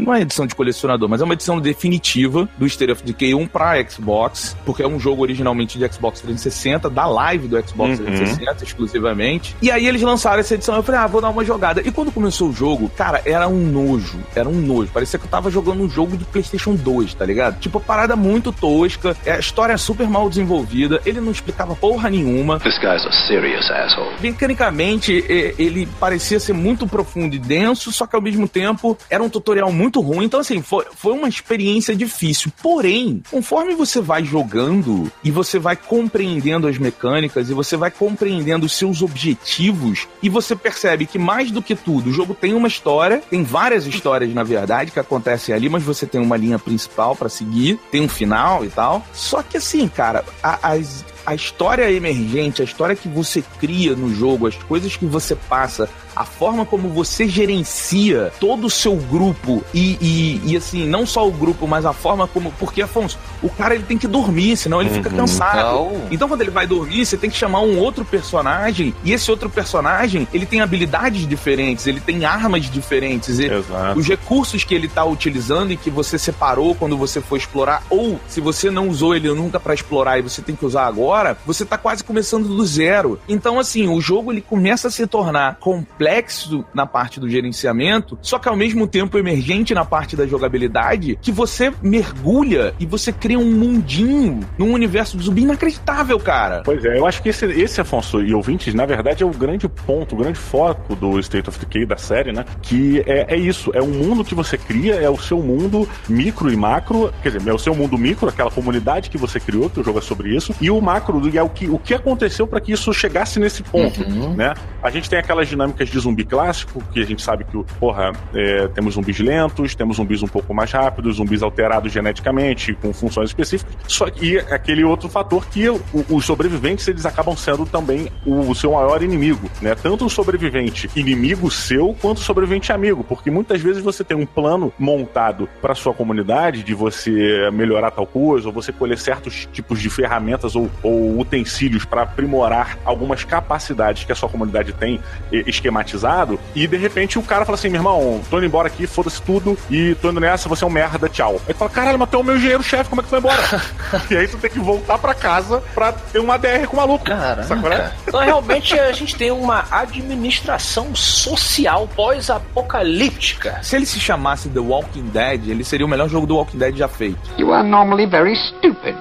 não 0.00 0.14
é 0.14 0.20
edição 0.20 0.46
de 0.46 0.54
colecionador, 0.54 1.08
mas 1.08 1.20
é 1.20 1.24
uma 1.24 1.32
edição 1.32 1.58
definitiva 1.58 2.48
do 2.58 2.66
State 2.66 2.92
of 2.92 3.02
Decay 3.02 3.34
1 3.34 3.46
para 3.46 3.82
Xbox, 3.88 4.56
porque 4.64 4.82
é 4.82 4.86
um 4.86 5.00
jogo 5.00 5.22
originalmente 5.22 5.78
de 5.78 5.92
Xbox 5.92 6.20
360, 6.20 6.90
da 6.90 7.06
live 7.06 7.48
do 7.48 7.56
Xbox 7.66 7.98
uhum. 7.98 8.04
360 8.04 8.64
exclusivamente. 8.64 9.56
E 9.62 9.70
aí 9.70 9.86
eles 9.86 10.02
lançaram 10.02 10.40
essa 10.40 10.54
edição, 10.54 10.76
eu 10.76 10.82
falei, 10.82 11.00
ah, 11.00 11.06
vou 11.06 11.20
dar 11.20 11.30
uma 11.30 11.44
jogada. 11.44 11.80
E 11.80 11.90
quando 11.90 12.12
começou 12.12 12.50
o 12.50 12.52
jogo, 12.52 12.90
cara, 12.90 13.22
era 13.24 13.48
um 13.48 13.66
nojo, 13.66 14.18
era 14.34 14.48
um 14.48 14.60
nojo. 14.60 14.90
Parecia 14.92 15.18
que 15.18 15.24
eu 15.24 15.30
tava 15.30 15.50
jogando 15.50 15.82
um 15.82 15.88
jogo 15.88 16.16
de 16.16 16.24
PlayStation 16.24 16.74
2, 16.74 17.14
tá 17.14 17.24
ligado? 17.24 17.58
Tipo, 17.58 17.80
parada 17.80 18.14
muito 18.14 18.52
tosca, 18.52 19.16
é, 19.24 19.32
a 19.32 19.38
história 19.38 19.72
é 19.72 19.76
super 19.78 20.08
mal 20.08 20.28
desenvolvida, 20.28 21.00
ele 21.06 21.20
não 21.20 21.32
explicava 21.32 21.74
porra 21.74 22.10
nenhuma. 22.10 22.60
This 22.60 22.78
guy's 22.78 23.06
a 23.06 23.12
serious 23.26 23.70
asshole. 23.70 24.14
Mecanicamente, 24.20 25.24
ele 25.58 25.88
parecia 25.98 26.38
ser 26.38 26.52
muito 26.52 26.86
profundo 26.86 27.05
e 27.14 27.38
denso, 27.38 27.92
só 27.92 28.06
que 28.06 28.16
ao 28.16 28.22
mesmo 28.22 28.48
tempo 28.48 28.96
era 29.08 29.22
um 29.22 29.28
tutorial 29.28 29.72
muito 29.72 30.00
ruim. 30.00 30.26
Então, 30.26 30.40
assim, 30.40 30.62
foi, 30.62 30.84
foi 30.94 31.12
uma 31.12 31.28
experiência 31.28 31.94
difícil. 31.94 32.52
Porém, 32.62 33.22
conforme 33.30 33.74
você 33.74 34.00
vai 34.00 34.24
jogando 34.24 35.10
e 35.22 35.30
você 35.30 35.58
vai 35.58 35.76
compreendendo 35.76 36.66
as 36.66 36.78
mecânicas 36.78 37.50
e 37.50 37.54
você 37.54 37.76
vai 37.76 37.90
compreendendo 37.90 38.66
os 38.66 38.72
seus 38.72 39.02
objetivos 39.02 40.06
e 40.22 40.28
você 40.28 40.56
percebe 40.56 41.06
que 41.06 41.18
mais 41.18 41.50
do 41.50 41.62
que 41.62 41.74
tudo, 41.74 42.10
o 42.10 42.12
jogo 42.12 42.34
tem 42.34 42.54
uma 42.54 42.68
história, 42.68 43.22
tem 43.30 43.42
várias 43.42 43.86
histórias 43.86 44.32
na 44.34 44.42
verdade 44.42 44.90
que 44.90 45.00
acontecem 45.00 45.54
ali, 45.54 45.68
mas 45.68 45.82
você 45.82 46.06
tem 46.06 46.20
uma 46.20 46.36
linha 46.36 46.58
principal 46.58 47.14
para 47.14 47.28
seguir, 47.28 47.78
tem 47.90 48.02
um 48.02 48.08
final 48.08 48.64
e 48.64 48.68
tal. 48.68 49.04
Só 49.12 49.42
que 49.42 49.56
assim, 49.56 49.88
cara, 49.88 50.24
a, 50.42 50.72
as 50.72 51.04
a 51.26 51.34
história 51.34 51.90
emergente, 51.90 52.62
a 52.62 52.64
história 52.64 52.94
que 52.94 53.08
você 53.08 53.42
cria 53.58 53.96
no 53.96 54.14
jogo, 54.14 54.46
as 54.46 54.54
coisas 54.54 54.96
que 54.96 55.04
você 55.04 55.34
passa, 55.34 55.90
a 56.16 56.24
forma 56.24 56.64
como 56.64 56.88
você 56.88 57.28
gerencia 57.28 58.32
todo 58.40 58.66
o 58.66 58.70
seu 58.70 58.96
grupo 58.96 59.62
e, 59.74 59.98
e, 60.00 60.40
e, 60.52 60.56
assim, 60.56 60.88
não 60.88 61.04
só 61.04 61.28
o 61.28 61.30
grupo, 61.30 61.68
mas 61.68 61.84
a 61.84 61.92
forma 61.92 62.26
como. 62.26 62.50
Porque, 62.52 62.80
Afonso, 62.80 63.18
o 63.42 63.50
cara 63.50 63.74
ele 63.74 63.84
tem 63.84 63.98
que 63.98 64.08
dormir, 64.08 64.56
senão 64.56 64.80
ele 64.80 64.88
uhum. 64.88 64.96
fica 64.96 65.10
cansado. 65.10 65.58
Então... 65.58 66.02
então, 66.10 66.28
quando 66.28 66.40
ele 66.40 66.50
vai 66.50 66.66
dormir, 66.66 67.04
você 67.04 67.18
tem 67.18 67.28
que 67.28 67.36
chamar 67.36 67.60
um 67.60 67.78
outro 67.78 68.02
personagem, 68.02 68.94
e 69.04 69.12
esse 69.12 69.30
outro 69.30 69.50
personagem, 69.50 70.26
ele 70.32 70.46
tem 70.46 70.62
habilidades 70.62 71.28
diferentes, 71.28 71.86
ele 71.86 72.00
tem 72.00 72.24
armas 72.24 72.64
diferentes. 72.70 73.38
Ele, 73.38 73.54
os 73.94 74.06
recursos 74.06 74.64
que 74.64 74.74
ele 74.74 74.88
tá 74.88 75.04
utilizando 75.04 75.72
e 75.72 75.76
que 75.76 75.90
você 75.90 76.18
separou 76.18 76.74
quando 76.74 76.96
você 76.96 77.20
foi 77.20 77.38
explorar, 77.38 77.82
ou 77.90 78.18
se 78.26 78.40
você 78.40 78.70
não 78.70 78.88
usou 78.88 79.14
ele 79.14 79.28
nunca 79.34 79.60
para 79.60 79.74
explorar 79.74 80.18
e 80.18 80.22
você 80.22 80.40
tem 80.40 80.56
que 80.56 80.64
usar 80.64 80.86
agora, 80.86 81.36
você 81.44 81.66
tá 81.66 81.76
quase 81.76 82.02
começando 82.02 82.48
do 82.48 82.64
zero. 82.64 83.20
Então, 83.28 83.58
assim, 83.58 83.86
o 83.88 84.00
jogo 84.00 84.32
ele 84.32 84.40
começa 84.40 84.88
a 84.88 84.90
se 84.90 85.06
tornar 85.06 85.56
complexo 85.56 86.05
complexo 86.06 86.64
na 86.72 86.86
parte 86.86 87.18
do 87.18 87.28
gerenciamento, 87.28 88.16
só 88.22 88.38
que 88.38 88.48
ao 88.48 88.56
mesmo 88.56 88.86
tempo 88.86 89.18
emergente 89.18 89.74
na 89.74 89.84
parte 89.84 90.14
da 90.14 90.26
jogabilidade, 90.26 91.18
que 91.20 91.32
você 91.32 91.72
mergulha 91.82 92.74
e 92.78 92.86
você 92.86 93.12
cria 93.12 93.38
um 93.38 93.52
mundinho 93.52 94.40
num 94.56 94.72
universo 94.72 95.16
de 95.16 95.24
zumbi 95.24 95.42
inacreditável, 95.42 96.18
cara. 96.20 96.62
Pois 96.64 96.84
é, 96.84 96.98
eu 96.98 97.06
acho 97.06 97.22
que 97.22 97.30
esse, 97.30 97.44
esse 97.46 97.80
Afonso 97.80 98.22
e 98.22 98.32
ouvintes, 98.32 98.72
na 98.72 98.86
verdade, 98.86 99.22
é 99.22 99.26
o 99.26 99.30
grande 99.30 99.68
ponto, 99.68 100.14
o 100.14 100.18
grande 100.18 100.38
foco 100.38 100.94
do 100.94 101.18
State 101.18 101.48
of 101.48 101.58
Decay 101.58 101.84
da 101.84 101.96
série, 101.96 102.32
né? 102.32 102.44
Que 102.62 103.02
é, 103.06 103.34
é 103.34 103.36
isso, 103.36 103.70
é 103.74 103.82
um 103.82 103.90
mundo 103.90 104.24
que 104.24 104.34
você 104.34 104.56
cria, 104.56 104.94
é 104.94 105.10
o 105.10 105.18
seu 105.18 105.42
mundo 105.42 105.88
micro 106.08 106.52
e 106.52 106.56
macro, 106.56 107.12
quer 107.22 107.32
dizer, 107.32 107.48
é 107.48 107.52
o 107.52 107.58
seu 107.58 107.74
mundo 107.74 107.98
micro, 107.98 108.28
aquela 108.28 108.50
comunidade 108.50 109.10
que 109.10 109.18
você 109.18 109.40
criou, 109.40 109.68
que 109.68 109.80
o 109.80 109.84
jogo 109.84 109.98
é 109.98 110.02
sobre 110.02 110.34
isso, 110.34 110.54
e 110.60 110.70
o 110.70 110.80
macro, 110.80 111.20
é 111.36 111.42
o 111.42 111.48
que, 111.48 111.66
o 111.66 111.78
que 111.78 111.94
aconteceu 111.94 112.46
para 112.46 112.60
que 112.60 112.72
isso 112.72 112.92
chegasse 112.92 113.40
nesse 113.40 113.62
ponto, 113.62 114.02
uhum. 114.02 114.34
né? 114.34 114.54
A 114.82 114.90
gente 114.90 115.10
tem 115.10 115.18
aquelas 115.18 115.48
dinâmicas 115.48 115.88
de 115.88 115.95
de 115.96 116.02
zumbi 116.02 116.24
clássico, 116.24 116.82
que 116.92 117.00
a 117.00 117.06
gente 117.06 117.22
sabe 117.22 117.44
que, 117.44 117.64
porra, 117.80 118.12
é, 118.34 118.68
temos 118.68 118.94
zumbis 118.94 119.18
lentos, 119.18 119.74
temos 119.74 119.96
zumbis 119.96 120.22
um 120.22 120.28
pouco 120.28 120.52
mais 120.52 120.70
rápidos, 120.70 121.16
zumbis 121.16 121.42
alterados 121.42 121.90
geneticamente, 121.90 122.74
com 122.74 122.92
funções 122.92 123.30
específicas. 123.30 123.74
Só 123.88 124.10
que 124.10 124.38
aquele 124.38 124.84
outro 124.84 125.08
fator 125.08 125.46
que 125.46 125.68
o, 125.68 125.80
os 126.10 126.24
sobreviventes 126.24 126.86
eles 126.86 127.06
acabam 127.06 127.36
sendo 127.36 127.64
também 127.64 128.08
o, 128.24 128.50
o, 128.50 128.54
seu 128.54 128.72
maior 128.72 129.02
inimigo, 129.02 129.50
né? 129.60 129.74
Tanto 129.74 130.04
o 130.04 130.10
sobrevivente 130.10 130.90
inimigo 130.94 131.50
seu, 131.50 131.96
quanto 132.00 132.18
o 132.18 132.20
sobrevivente 132.20 132.72
amigo, 132.72 133.02
porque 133.02 133.30
muitas 133.30 133.60
vezes 133.60 133.82
você 133.82 134.04
tem 134.04 134.16
um 134.16 134.26
plano 134.26 134.72
montado 134.78 135.48
para 135.62 135.74
sua 135.74 135.94
comunidade 135.94 136.62
de 136.62 136.74
você 136.74 137.50
melhorar 137.52 137.90
tal 137.90 138.06
coisa, 138.06 138.48
ou 138.48 138.52
você 138.52 138.72
colher 138.72 138.98
certos 138.98 139.48
tipos 139.52 139.80
de 139.80 139.88
ferramentas 139.88 140.54
ou, 140.54 140.70
ou 140.82 141.18
utensílios 141.18 141.84
para 141.84 142.02
aprimorar 142.02 142.78
algumas 142.84 143.24
capacidades 143.24 144.04
que 144.04 144.12
a 144.12 144.14
sua 144.14 144.28
comunidade 144.28 144.72
tem 144.72 145.00
esquematizado 145.32 145.85
traumatizado, 145.86 146.38
e 146.54 146.66
de 146.66 146.76
repente 146.76 147.18
o 147.18 147.22
cara 147.22 147.44
fala 147.44 147.56
assim: 147.56 147.68
meu 147.68 147.78
irmão, 147.78 148.20
tô 148.28 148.38
indo 148.38 148.46
embora 148.46 148.68
aqui, 148.68 148.86
foda-se 148.86 149.22
tudo, 149.22 149.56
e 149.70 149.94
tô 149.96 150.10
indo 150.10 150.20
nessa, 150.20 150.48
você 150.48 150.64
é 150.64 150.66
um 150.66 150.70
merda, 150.70 151.08
tchau. 151.08 151.40
Aí 151.46 151.54
tu 151.54 151.58
fala: 151.58 151.70
caralho, 151.70 151.98
mas 151.98 152.10
tu 152.10 152.16
é 152.16 152.18
o 152.18 152.24
meu 152.24 152.36
engenheiro-chefe, 152.36 152.90
como 152.90 153.00
é 153.00 153.04
que 153.04 153.08
tu 153.08 153.20
vai 153.20 153.20
embora? 153.20 153.62
e 154.10 154.16
aí 154.16 154.28
tu 154.28 154.36
tem 154.38 154.50
que 154.50 154.58
voltar 154.58 154.98
pra 154.98 155.14
casa 155.14 155.62
pra 155.74 155.92
ter 155.92 156.18
uma 156.18 156.36
DR 156.36 156.66
com 156.66 156.76
o 156.76 156.80
maluco. 156.80 157.04
Caramba. 157.04 157.92
Então 158.06 158.20
realmente 158.20 158.78
a 158.78 158.92
gente 158.92 159.14
tem 159.16 159.30
uma 159.30 159.64
administração 159.70 160.94
social 160.94 161.88
pós-apocalíptica. 161.94 163.60
Se 163.62 163.76
ele 163.76 163.86
se 163.86 164.00
chamasse 164.00 164.48
The 164.48 164.60
Walking 164.60 165.08
Dead, 165.08 165.48
ele 165.48 165.64
seria 165.64 165.86
o 165.86 165.88
melhor 165.88 166.08
jogo 166.08 166.26
do 166.26 166.36
Walking 166.36 166.58
Dead 166.58 166.76
já 166.76 166.88
feito. 166.88 167.18
You 167.38 167.52
are 167.52 167.66
normally 167.66 168.06
very 168.06 168.34
stupid. 168.34 168.96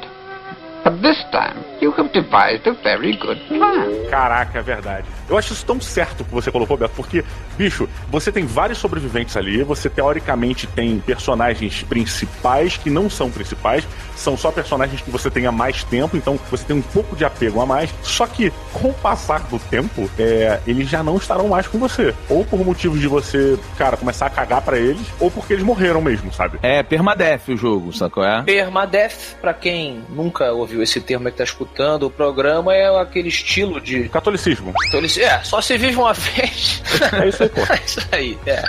But 0.83 1.01
this 1.01 1.17
time, 1.31 1.65
you 1.85 1.93
have 1.97 2.11
devised 2.11 2.67
a 2.67 2.73
very 2.83 3.15
good 3.17 3.39
plan. 3.47 4.09
Caraca, 4.09 4.59
é 4.59 4.61
verdade. 4.61 5.07
Eu 5.29 5.37
acho 5.37 5.53
isso 5.53 5.65
tão 5.65 5.79
certo 5.79 6.23
que 6.23 6.31
você 6.31 6.51
colocou, 6.51 6.77
Beto, 6.77 6.93
porque, 6.95 7.23
bicho, 7.57 7.87
você 8.09 8.31
tem 8.31 8.45
vários 8.45 8.77
sobreviventes 8.77 9.35
ali, 9.37 9.63
você 9.63 9.89
teoricamente 9.89 10.67
tem 10.67 10.99
personagens 10.99 11.83
principais 11.83 12.77
que 12.77 12.89
não 12.89 13.09
são 13.09 13.31
principais, 13.31 13.87
são 14.15 14.37
só 14.37 14.51
personagens 14.51 15.01
que 15.01 15.09
você 15.09 15.29
tem 15.29 15.45
há 15.45 15.51
mais 15.51 15.83
tempo, 15.83 16.15
então 16.15 16.39
você 16.49 16.63
tem 16.65 16.75
um 16.75 16.81
pouco 16.81 17.15
de 17.15 17.25
apego 17.25 17.61
a 17.61 17.65
mais. 17.65 17.93
Só 18.03 18.27
que, 18.27 18.51
com 18.73 18.89
o 18.89 18.93
passar 18.93 19.41
do 19.47 19.57
tempo, 19.57 20.09
é, 20.17 20.59
eles 20.67 20.87
já 20.87 21.03
não 21.03 21.17
estarão 21.17 21.47
mais 21.47 21.67
com 21.67 21.77
você. 21.77 22.13
Ou 22.29 22.45
por 22.45 22.63
motivos 22.63 22.99
de 22.99 23.07
você, 23.07 23.57
cara, 23.77 23.97
começar 23.97 24.27
a 24.27 24.29
cagar 24.29 24.61
para 24.61 24.77
eles, 24.77 25.05
ou 25.19 25.31
porque 25.31 25.53
eles 25.53 25.63
morreram 25.63 26.01
mesmo, 26.01 26.31
sabe? 26.31 26.59
É, 26.61 26.83
permadeath 26.83 27.49
o 27.49 27.57
jogo, 27.57 27.91
sacou? 27.93 28.23
É? 28.23 28.43
Permadeath, 28.43 29.37
pra 29.41 29.53
quem 29.53 30.03
nunca 30.09 30.51
ouviu 30.51 30.81
esse 30.83 31.01
termo 31.01 31.25
que 31.31 31.37
tá 31.37 31.43
escutando, 31.43 31.74
o 32.07 32.09
programa 32.09 32.73
é 32.73 32.87
aquele 32.99 33.29
estilo 33.29 33.81
de. 33.81 34.09
Catolicismo. 34.09 34.73
Catolicismo 34.73 35.29
é, 35.29 35.43
só 35.43 35.61
se 35.61 35.77
vive 35.77 35.97
uma 35.97 36.13
vez. 36.15 36.81
É 37.21 37.27
isso 37.27 37.43
aí, 37.43 37.49
pô. 37.49 37.61
É 37.61 37.81
isso 37.85 37.99
aí, 38.11 38.37
é. 38.45 38.63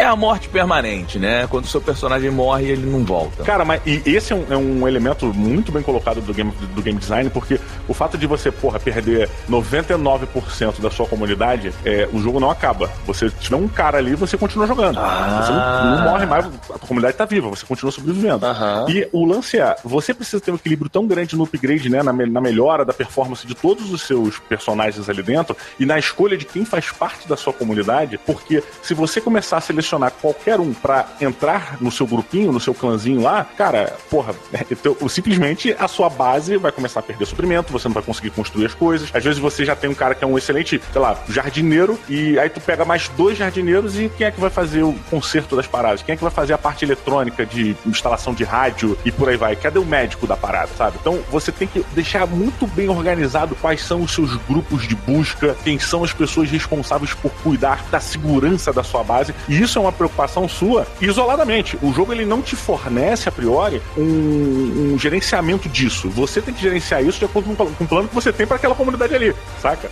É 0.00 0.04
a 0.06 0.16
morte 0.16 0.48
permanente, 0.48 1.18
né? 1.18 1.46
Quando 1.46 1.66
o 1.66 1.68
seu 1.68 1.78
personagem 1.78 2.30
morre, 2.30 2.68
ele 2.70 2.86
não 2.86 3.04
volta. 3.04 3.44
Cara, 3.44 3.66
mas 3.66 3.82
e 3.84 4.02
esse 4.06 4.32
é 4.32 4.36
um, 4.36 4.46
é 4.48 4.56
um, 4.56 4.88
elemento 4.88 5.26
muito 5.26 5.70
bem 5.70 5.82
colocado 5.82 6.22
do 6.22 6.32
game, 6.32 6.50
do 6.74 6.80
game 6.80 6.98
design, 6.98 7.28
porque 7.28 7.60
o 7.86 7.92
fato 7.92 8.16
de 8.16 8.26
você, 8.26 8.50
porra, 8.50 8.80
perder 8.80 9.28
99% 9.46 10.80
da 10.80 10.90
sua 10.90 11.04
comunidade, 11.04 11.70
é, 11.84 12.08
o 12.14 12.18
jogo 12.18 12.40
não 12.40 12.50
acaba. 12.50 12.90
Você 13.06 13.28
tiver 13.28 13.56
um 13.56 13.68
cara 13.68 13.98
ali, 13.98 14.14
você 14.14 14.38
continua 14.38 14.66
jogando. 14.66 14.98
Ah. 14.98 15.42
Você 15.42 15.52
não, 15.52 15.96
não, 15.96 16.10
morre 16.10 16.24
mais, 16.24 16.46
a 16.46 16.78
comunidade 16.78 17.18
tá 17.18 17.26
viva, 17.26 17.50
você 17.50 17.66
continua 17.66 17.92
sobrevivendo. 17.92 18.46
E 18.88 19.06
o 19.12 19.26
lance 19.26 19.58
é, 19.58 19.76
você 19.84 20.14
precisa 20.14 20.40
ter 20.40 20.50
um 20.50 20.54
equilíbrio 20.54 20.88
tão 20.88 21.06
grande 21.06 21.36
no 21.36 21.44
upgrade, 21.44 21.90
né? 21.90 22.02
Na, 22.02 22.10
na 22.10 22.40
melhora 22.40 22.86
da 22.86 22.94
performance 22.94 23.46
de 23.46 23.54
todos 23.54 23.92
os 23.92 24.00
seus 24.00 24.38
personagens 24.38 25.10
ali 25.10 25.22
dentro 25.22 25.54
e 25.78 25.84
na 25.84 25.98
escolha 25.98 26.38
de 26.38 26.46
quem 26.46 26.64
faz 26.64 26.90
parte 26.90 27.28
da 27.28 27.36
sua 27.36 27.52
comunidade, 27.52 28.18
porque 28.24 28.64
se 28.82 28.94
você 28.94 29.20
começar 29.20 29.58
a 29.58 29.60
selecionar 29.60 29.89
qualquer 30.20 30.60
um 30.60 30.72
para 30.72 31.08
entrar 31.20 31.76
no 31.80 31.90
seu 31.90 32.06
grupinho, 32.06 32.52
no 32.52 32.60
seu 32.60 32.74
clãzinho 32.74 33.22
lá, 33.22 33.44
cara, 33.56 33.96
porra, 34.10 34.34
então, 34.70 34.96
simplesmente 35.08 35.74
a 35.78 35.88
sua 35.88 36.08
base 36.08 36.56
vai 36.56 36.70
começar 36.70 37.00
a 37.00 37.02
perder 37.02 37.26
suprimento, 37.26 37.72
você 37.72 37.88
não 37.88 37.94
vai 37.94 38.02
conseguir 38.02 38.30
construir 38.30 38.66
as 38.66 38.74
coisas. 38.74 39.10
Às 39.12 39.24
vezes 39.24 39.38
você 39.38 39.64
já 39.64 39.74
tem 39.74 39.90
um 39.90 39.94
cara 39.94 40.14
que 40.14 40.22
é 40.22 40.26
um 40.26 40.36
excelente, 40.38 40.80
sei 40.92 41.00
lá, 41.00 41.18
jardineiro, 41.28 41.98
e 42.08 42.38
aí 42.38 42.48
tu 42.48 42.60
pega 42.60 42.84
mais 42.84 43.08
dois 43.08 43.38
jardineiros 43.38 43.98
e 43.98 44.10
quem 44.16 44.26
é 44.26 44.30
que 44.30 44.40
vai 44.40 44.50
fazer 44.50 44.82
o 44.82 44.94
conserto 45.10 45.56
das 45.56 45.66
paradas? 45.66 46.02
Quem 46.02 46.12
é 46.12 46.16
que 46.16 46.22
vai 46.22 46.32
fazer 46.32 46.52
a 46.52 46.58
parte 46.58 46.84
eletrônica 46.84 47.44
de 47.46 47.76
instalação 47.86 48.34
de 48.34 48.44
rádio 48.44 48.96
e 49.04 49.10
por 49.10 49.28
aí 49.28 49.36
vai? 49.36 49.56
Cadê 49.56 49.78
o 49.78 49.84
médico 49.84 50.26
da 50.26 50.36
parada, 50.36 50.70
sabe? 50.76 50.98
Então 51.00 51.20
você 51.30 51.50
tem 51.50 51.66
que 51.66 51.84
deixar 51.94 52.26
muito 52.26 52.66
bem 52.66 52.88
organizado 52.88 53.54
quais 53.56 53.82
são 53.82 54.02
os 54.02 54.12
seus 54.12 54.36
grupos 54.48 54.86
de 54.86 54.94
busca, 54.94 55.56
quem 55.64 55.78
são 55.78 56.04
as 56.04 56.12
pessoas 56.12 56.50
responsáveis 56.50 57.14
por 57.14 57.30
cuidar 57.42 57.84
da 57.90 58.00
segurança 58.00 58.72
da 58.72 58.82
sua 58.82 59.02
base. 59.02 59.34
E 59.48 59.60
isso 59.60 59.79
é 59.80 59.84
uma 59.84 59.92
preocupação 59.92 60.48
sua 60.48 60.86
isoladamente. 61.00 61.78
O 61.82 61.92
jogo 61.92 62.12
ele 62.12 62.24
não 62.24 62.42
te 62.42 62.54
fornece 62.54 63.28
a 63.28 63.32
priori 63.32 63.80
um, 63.96 64.92
um 64.94 64.98
gerenciamento 64.98 65.68
disso. 65.68 66.08
Você 66.10 66.40
tem 66.40 66.54
que 66.54 66.60
gerenciar 66.60 67.04
isso 67.04 67.18
de 67.18 67.24
acordo 67.24 67.54
com 67.54 67.64
o 67.64 67.88
plano 67.88 68.08
que 68.08 68.14
você 68.14 68.32
tem 68.32 68.46
para 68.46 68.56
aquela 68.56 68.74
comunidade 68.74 69.14
ali, 69.14 69.34
saca? 69.60 69.90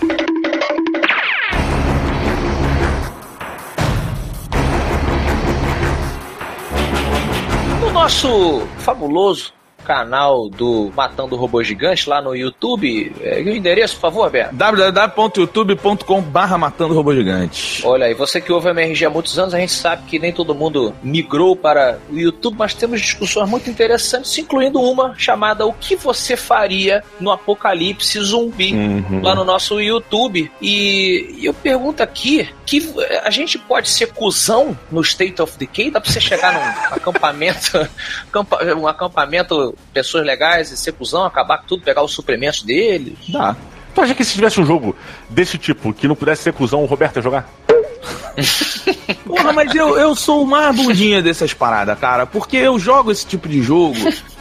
No 7.81 7.91
nosso 7.91 8.63
fabuloso 8.79 9.53
canal 9.89 10.51
do 10.51 10.93
Matando 10.95 11.35
Robô 11.35 11.63
Gigante 11.65 12.09
lá 12.11 12.21
no 12.21 12.37
YouTube. 12.37 13.11
É, 13.23 13.41
e 13.41 13.45
o 13.51 13.57
endereço, 13.57 13.95
por 13.95 14.03
favor, 14.03 14.31
Beto? 14.31 14.55
www.youtube.com 14.55 16.21
barra 16.21 16.59
Matando 16.59 16.93
Robô 16.93 17.15
Gigante. 17.15 17.81
Olha 17.87 18.05
aí, 18.05 18.13
você 18.13 18.39
que 18.39 18.53
ouve 18.53 18.69
a 18.69 18.73
MRG 18.73 19.07
há 19.07 19.11
muitos 19.11 19.39
anos, 19.39 19.55
a 19.55 19.59
gente 19.59 19.73
sabe 19.73 20.03
que 20.07 20.19
nem 20.19 20.31
todo 20.31 20.55
mundo 20.55 20.95
migrou 21.03 21.57
para 21.57 21.99
o 22.11 22.19
YouTube, 22.19 22.57
mas 22.59 22.75
temos 22.75 23.01
discussões 23.01 23.49
muito 23.49 23.71
interessantes, 23.71 24.37
incluindo 24.37 24.79
uma 24.79 25.15
chamada 25.17 25.65
O 25.67 25.73
que 25.73 25.97
você 25.97 26.37
faria 26.37 27.03
no 27.19 27.31
apocalipse 27.31 28.21
zumbi, 28.21 28.75
Uhum. 28.75 29.23
lá 29.23 29.35
no 29.35 29.45
nosso 29.45 29.81
YouTube. 29.81 30.51
E 30.61 31.41
eu 31.43 31.55
pergunto 31.55 32.03
aqui, 32.03 32.47
que 32.67 32.87
a 33.25 33.31
gente 33.31 33.57
pode 33.59 33.89
ser 33.89 34.13
cuzão 34.13 34.77
no 34.93 35.01
State 35.01 35.41
of 35.41 35.57
Decay? 35.57 35.91
Dá 35.91 35.99
pra 36.01 36.11
você 36.13 36.21
chegar 36.21 36.53
num 36.53 36.59
acampamento, 36.97 37.89
acampa- 38.29 38.63
um 38.77 38.87
acampamento, 38.87 39.75
pessoas 39.93 40.25
legais 40.25 40.71
e 40.71 40.77
ser 40.77 40.93
cuzão, 40.93 41.25
acabar 41.25 41.59
com 41.59 41.67
tudo, 41.67 41.83
pegar 41.83 42.03
os 42.03 42.13
suprimentos 42.13 42.63
deles? 42.63 43.15
Dá. 43.29 43.57
Tu 43.95 44.01
acha 44.01 44.15
que 44.15 44.25
se 44.25 44.35
tivesse 44.35 44.61
um 44.61 44.67
jogo 44.67 44.95
desse 45.29 45.59
tipo, 45.59 45.93
que 45.93 46.07
não 46.07 46.15
pudesse 46.15 46.43
ser 46.43 46.53
cuzão, 46.53 46.83
o 46.83 46.87
Roberto 46.87 47.17
ia 47.17 47.23
jogar? 47.23 47.49
Porra, 49.27 49.53
mas 49.53 49.75
eu, 49.75 49.99
eu 49.99 50.15
sou 50.15 50.43
uma 50.43 50.73
bundinha 50.73 51.21
dessas 51.21 51.53
paradas, 51.53 51.99
cara, 51.99 52.27
porque 52.27 52.57
eu 52.57 52.79
jogo 52.79 53.11
esse 53.11 53.27
tipo 53.27 53.49
de 53.49 53.63
jogo 53.63 53.97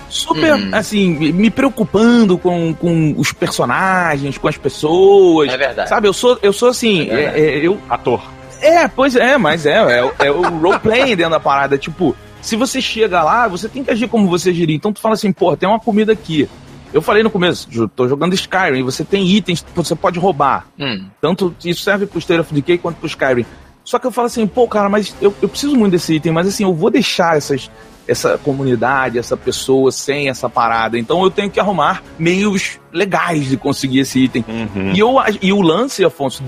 super, 0.09 0.73
assim, 0.73 1.09
me 1.33 1.49
preocupando 1.49 2.37
com, 2.37 2.73
com 2.73 3.13
os 3.17 3.31
personagens, 3.31 4.37
com 4.37 4.47
as 4.47 4.57
pessoas. 4.57 5.51
É 5.51 5.57
verdade. 5.57 5.89
Sabe, 5.89 6.07
eu 6.07 6.13
sou, 6.13 6.37
eu 6.41 6.53
sou 6.53 6.69
assim, 6.69 7.09
É 7.09 7.21
é- 7.21 7.39
é, 7.39 7.57
eu, 7.65 7.79
Ator. 7.89 8.21
É, 8.61 8.87
pois 8.87 9.15
é, 9.15 9.37
mas 9.37 9.65
é, 9.65 9.77
é, 10.01 10.11
é 10.27 10.31
o 10.31 10.41
roleplay 10.41 11.15
dentro 11.15 11.31
da 11.31 11.39
parada. 11.39 11.77
Tipo, 11.77 12.15
se 12.41 12.55
você 12.55 12.81
chega 12.81 13.23
lá, 13.23 13.47
você 13.47 13.67
tem 13.67 13.83
que 13.83 13.91
agir 13.91 14.07
como 14.07 14.27
você 14.29 14.49
agiria. 14.49 14.75
Então 14.75 14.93
tu 14.93 14.99
fala 14.99 15.15
assim, 15.15 15.31
pô, 15.31 15.55
tem 15.55 15.67
uma 15.67 15.79
comida 15.79 16.11
aqui. 16.13 16.47
Eu 16.93 17.01
falei 17.01 17.21
no 17.21 17.29
começo, 17.29 17.67
tô 17.89 18.07
jogando 18.07 18.33
Skyrim, 18.33 18.81
você 18.83 19.03
tem 19.03 19.27
itens 19.27 19.61
que 19.61 19.75
você 19.75 19.95
pode 19.95 20.17
roubar. 20.19 20.67
Hum. 20.79 21.05
Tanto 21.19 21.53
isso 21.63 21.83
serve 21.83 22.05
pro 22.05 22.19
State 22.19 22.39
of 22.39 22.53
Decay 22.53 22.77
quanto 22.77 22.97
pro 22.97 23.07
Skyrim. 23.07 23.45
Só 23.83 23.99
que 23.99 24.07
eu 24.07 24.11
falo 24.11 24.27
assim, 24.27 24.45
pô, 24.47 24.67
cara, 24.67 24.89
mas 24.89 25.15
eu, 25.21 25.33
eu 25.41 25.47
preciso 25.49 25.75
muito 25.75 25.91
desse 25.93 26.15
item, 26.15 26.31
mas 26.31 26.47
assim, 26.47 26.63
eu 26.63 26.73
vou 26.73 26.89
deixar 26.89 27.37
essas, 27.37 27.69
essa 28.07 28.37
comunidade, 28.37 29.19
essa 29.19 29.35
pessoa 29.35 29.91
sem 29.91 30.29
essa 30.29 30.49
parada. 30.49 30.97
Então 30.97 31.21
eu 31.23 31.29
tenho 31.29 31.49
que 31.49 31.59
arrumar 31.59 32.03
meios 32.17 32.79
legais 32.91 33.47
de 33.47 33.57
conseguir 33.57 33.99
esse 33.99 34.19
item. 34.19 34.43
Uhum. 34.47 34.91
E, 34.93 34.99
eu, 34.99 35.15
e 35.41 35.53
o 35.53 35.61
lance, 35.61 36.03
Afonso, 36.03 36.43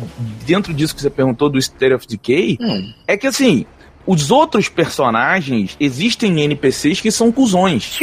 dentro 0.45 0.73
disso 0.73 0.95
que 0.95 1.01
você 1.01 1.09
perguntou 1.09 1.49
do 1.49 1.57
State 1.57 1.93
of 1.93 2.07
Decay, 2.07 2.57
Hum. 2.59 2.93
é 3.07 3.17
que 3.17 3.27
assim, 3.27 3.65
os 4.09 4.31
outros 4.31 4.67
personagens, 4.67 5.77
existem 5.79 6.41
NPCs 6.41 6.99
que 6.99 7.11
são 7.11 7.31
cuzões. 7.31 7.95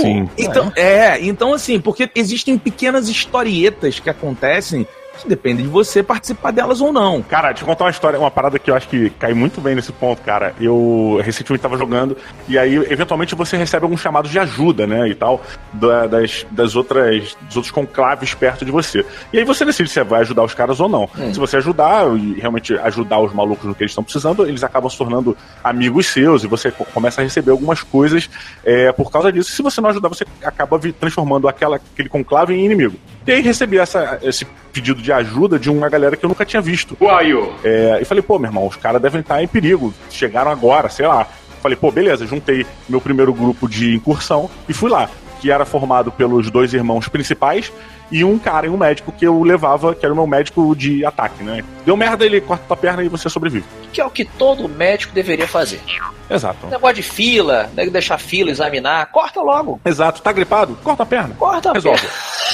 Sim. 0.00 0.28
Então, 0.36 0.72
é, 0.74 1.24
então 1.24 1.54
assim, 1.54 1.78
porque 1.78 2.10
existem 2.12 2.58
pequenas 2.58 3.08
historietas 3.08 4.00
que 4.00 4.10
acontecem 4.10 4.84
depende 5.28 5.62
de 5.62 5.68
você 5.68 6.02
participar 6.02 6.50
delas 6.50 6.80
ou 6.80 6.92
não. 6.92 7.22
Cara, 7.22 7.48
deixa 7.48 7.62
eu 7.62 7.66
contar 7.66 7.84
uma 7.84 7.90
história, 7.90 8.18
uma 8.18 8.30
parada 8.30 8.58
que 8.58 8.70
eu 8.70 8.74
acho 8.74 8.88
que 8.88 9.10
cai 9.10 9.32
muito 9.34 9.60
bem 9.60 9.74
nesse 9.74 9.92
ponto, 9.92 10.22
cara. 10.22 10.54
Eu 10.60 11.20
recentemente 11.24 11.62
tava 11.62 11.76
jogando 11.76 12.16
e 12.48 12.58
aí, 12.58 12.74
eventualmente, 12.90 13.34
você 13.34 13.56
recebe 13.56 13.84
alguns 13.84 14.00
chamados 14.00 14.30
de 14.30 14.38
ajuda, 14.38 14.86
né, 14.86 15.08
e 15.08 15.14
tal, 15.14 15.42
da- 15.72 16.06
das, 16.06 16.46
das 16.50 16.76
outras, 16.76 17.36
dos 17.42 17.56
outros 17.56 17.70
conclaves 17.70 18.34
perto 18.34 18.64
de 18.64 18.70
você. 18.70 19.04
E 19.32 19.38
aí 19.38 19.44
você 19.44 19.64
decide 19.64 19.88
se 19.88 19.94
você 19.94 20.04
vai 20.04 20.20
ajudar 20.20 20.42
os 20.44 20.54
caras 20.54 20.80
ou 20.80 20.88
não. 20.88 21.08
Se 21.32 21.38
você 21.38 21.56
ajudar 21.58 22.06
e 22.16 22.34
realmente 22.40 22.74
ajudar 22.78 23.18
os 23.20 23.32
malucos 23.34 23.64
no 23.66 23.74
que 23.74 23.82
eles 23.82 23.90
estão 23.92 24.04
precisando, 24.04 24.46
eles 24.46 24.62
acabam 24.64 24.88
se 24.90 24.96
tornando 24.98 25.36
amigos 25.62 26.06
seus 26.06 26.44
e 26.44 26.46
você 26.46 26.70
co- 26.70 26.84
começa 26.86 27.20
a 27.20 27.24
receber 27.24 27.50
algumas 27.50 27.82
coisas 27.82 28.28
é, 28.64 28.90
por 28.92 29.10
causa 29.10 29.30
disso. 29.32 29.50
Se 29.52 29.62
você 29.62 29.80
não 29.80 29.90
ajudar, 29.90 30.08
você 30.08 30.24
acaba 30.42 30.78
transformando 30.98 31.48
aquela, 31.48 31.76
aquele 31.76 32.08
conclave 32.08 32.54
em 32.54 32.64
inimigo. 32.64 32.96
E 33.26 33.32
aí 33.32 33.42
recebi 33.42 33.78
essa, 33.78 34.18
esse 34.22 34.46
pedido 34.72 35.02
de 35.02 35.09
ajuda 35.12 35.58
de 35.58 35.70
uma 35.70 35.88
galera 35.88 36.16
que 36.16 36.24
eu 36.24 36.28
nunca 36.28 36.44
tinha 36.44 36.60
visto. 36.60 36.96
You? 37.00 37.52
É, 37.64 37.98
e 38.00 38.04
falei, 38.04 38.22
pô, 38.22 38.38
meu 38.38 38.48
irmão, 38.48 38.66
os 38.66 38.76
caras 38.76 39.00
devem 39.00 39.20
estar 39.20 39.42
em 39.42 39.48
perigo. 39.48 39.92
Chegaram 40.10 40.50
agora, 40.50 40.88
sei 40.88 41.06
lá. 41.06 41.26
Falei, 41.60 41.76
pô, 41.76 41.90
beleza, 41.90 42.26
juntei 42.26 42.66
meu 42.88 43.00
primeiro 43.00 43.32
grupo 43.34 43.68
de 43.68 43.94
incursão 43.94 44.48
e 44.68 44.72
fui 44.72 44.90
lá. 44.90 45.08
Que 45.40 45.50
era 45.50 45.64
formado 45.64 46.12
pelos 46.12 46.50
dois 46.50 46.72
irmãos 46.74 47.08
principais 47.08 47.72
e 48.10 48.24
um 48.24 48.38
cara 48.38 48.66
e 48.66 48.70
um 48.70 48.76
médico 48.76 49.12
que 49.12 49.26
eu 49.26 49.42
levava, 49.42 49.94
que 49.94 50.04
era 50.04 50.12
o 50.12 50.16
meu 50.16 50.26
médico 50.26 50.74
de 50.74 51.04
ataque, 51.04 51.42
né? 51.42 51.62
Deu 51.86 51.96
merda, 51.96 52.24
ele 52.26 52.40
corta 52.40 52.64
tua 52.66 52.76
perna 52.76 53.02
e 53.02 53.08
você 53.08 53.28
sobrevive. 53.28 53.64
Que 53.92 54.00
é 54.00 54.04
o 54.04 54.10
que 54.10 54.24
todo 54.24 54.68
médico 54.68 55.14
deveria 55.14 55.46
fazer. 55.46 55.80
Exato. 56.28 56.66
Negócio 56.66 56.96
de 56.96 57.02
fila, 57.02 57.70
né, 57.74 57.86
deixar 57.86 58.18
fila, 58.18 58.50
examinar, 58.50 59.06
corta 59.06 59.40
logo. 59.40 59.80
Exato. 59.84 60.22
Tá 60.22 60.32
gripado? 60.32 60.76
Corta 60.82 61.02
a 61.02 61.06
perna. 61.06 61.34
Corta 61.36 61.70
a 61.70 61.72
Resolve. 61.72 62.06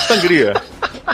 Sangria. 0.07 0.54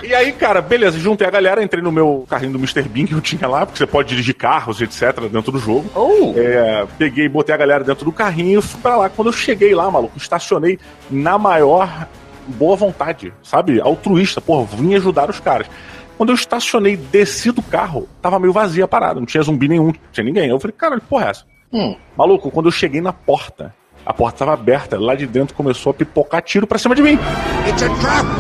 E 0.03 0.15
aí, 0.15 0.33
cara, 0.33 0.63
beleza, 0.63 0.99
juntei 0.99 1.27
a 1.27 1.31
galera, 1.31 1.63
entrei 1.63 1.83
no 1.83 1.93
meu 1.93 2.25
carrinho 2.29 2.53
do 2.53 2.59
Mr. 2.59 2.83
Bean 2.83 3.07
que 3.07 3.13
eu 3.15 3.21
tinha 3.21 3.47
lá, 3.47 3.67
porque 3.67 3.79
você 3.79 3.87
pode 3.87 4.09
dirigir 4.09 4.35
carros, 4.35 4.81
etc, 4.81 5.21
dentro 5.31 5.53
do 5.53 5.59
jogo. 5.59 5.91
Oh. 5.95 6.33
É, 6.37 6.87
peguei, 6.99 7.29
botei 7.29 7.55
a 7.55 7.59
galera 7.59 7.85
dentro 7.85 8.05
do 8.05 8.13
carrinho 8.13 8.59
e 8.61 8.63
fui 8.63 8.81
pra 8.81 8.97
lá. 8.97 9.09
Quando 9.09 9.29
eu 9.29 9.33
cheguei 9.33 9.75
lá, 9.75 9.91
maluco, 9.91 10.17
estacionei 10.17 10.79
na 11.11 11.37
maior 11.37 12.07
boa 12.47 12.77
vontade, 12.77 13.33
sabe? 13.43 13.81
Altruísta, 13.81 14.41
porra, 14.41 14.67
vim 14.77 14.95
ajudar 14.95 15.29
os 15.31 15.41
caras. 15.41 15.69
Quando 16.17 16.31
eu 16.31 16.35
estacionei, 16.35 16.97
desci 16.97 17.51
do 17.51 17.63
carro, 17.63 18.09
tava 18.21 18.39
meio 18.39 18.53
vazia 18.53 18.85
a 18.85 18.89
parada, 18.89 19.19
não 19.21 19.27
tinha 19.27 19.43
zumbi 19.43 19.69
nenhum, 19.69 19.87
não 19.87 19.95
tinha 20.13 20.25
ninguém. 20.25 20.49
Eu 20.49 20.61
falei, 20.61 20.75
cara, 20.77 21.01
que 21.01 21.07
porra 21.07 21.27
é 21.27 21.31
essa? 21.31 21.45
Hum. 21.73 21.97
Maluco, 22.17 22.51
quando 22.51 22.67
eu 22.67 22.73
cheguei 22.73 23.01
na 23.01 23.13
porta, 23.13 23.75
a 24.05 24.13
porta 24.13 24.39
tava 24.39 24.53
aberta, 24.53 24.99
lá 24.99 25.15
de 25.15 25.27
dentro 25.27 25.55
começou 25.55 25.91
a 25.91 25.95
pipocar 25.95 26.43
tiro 26.43 26.67
pra 26.67 26.79
cima 26.79 26.95
de 26.95 27.03
mim. 27.03 27.19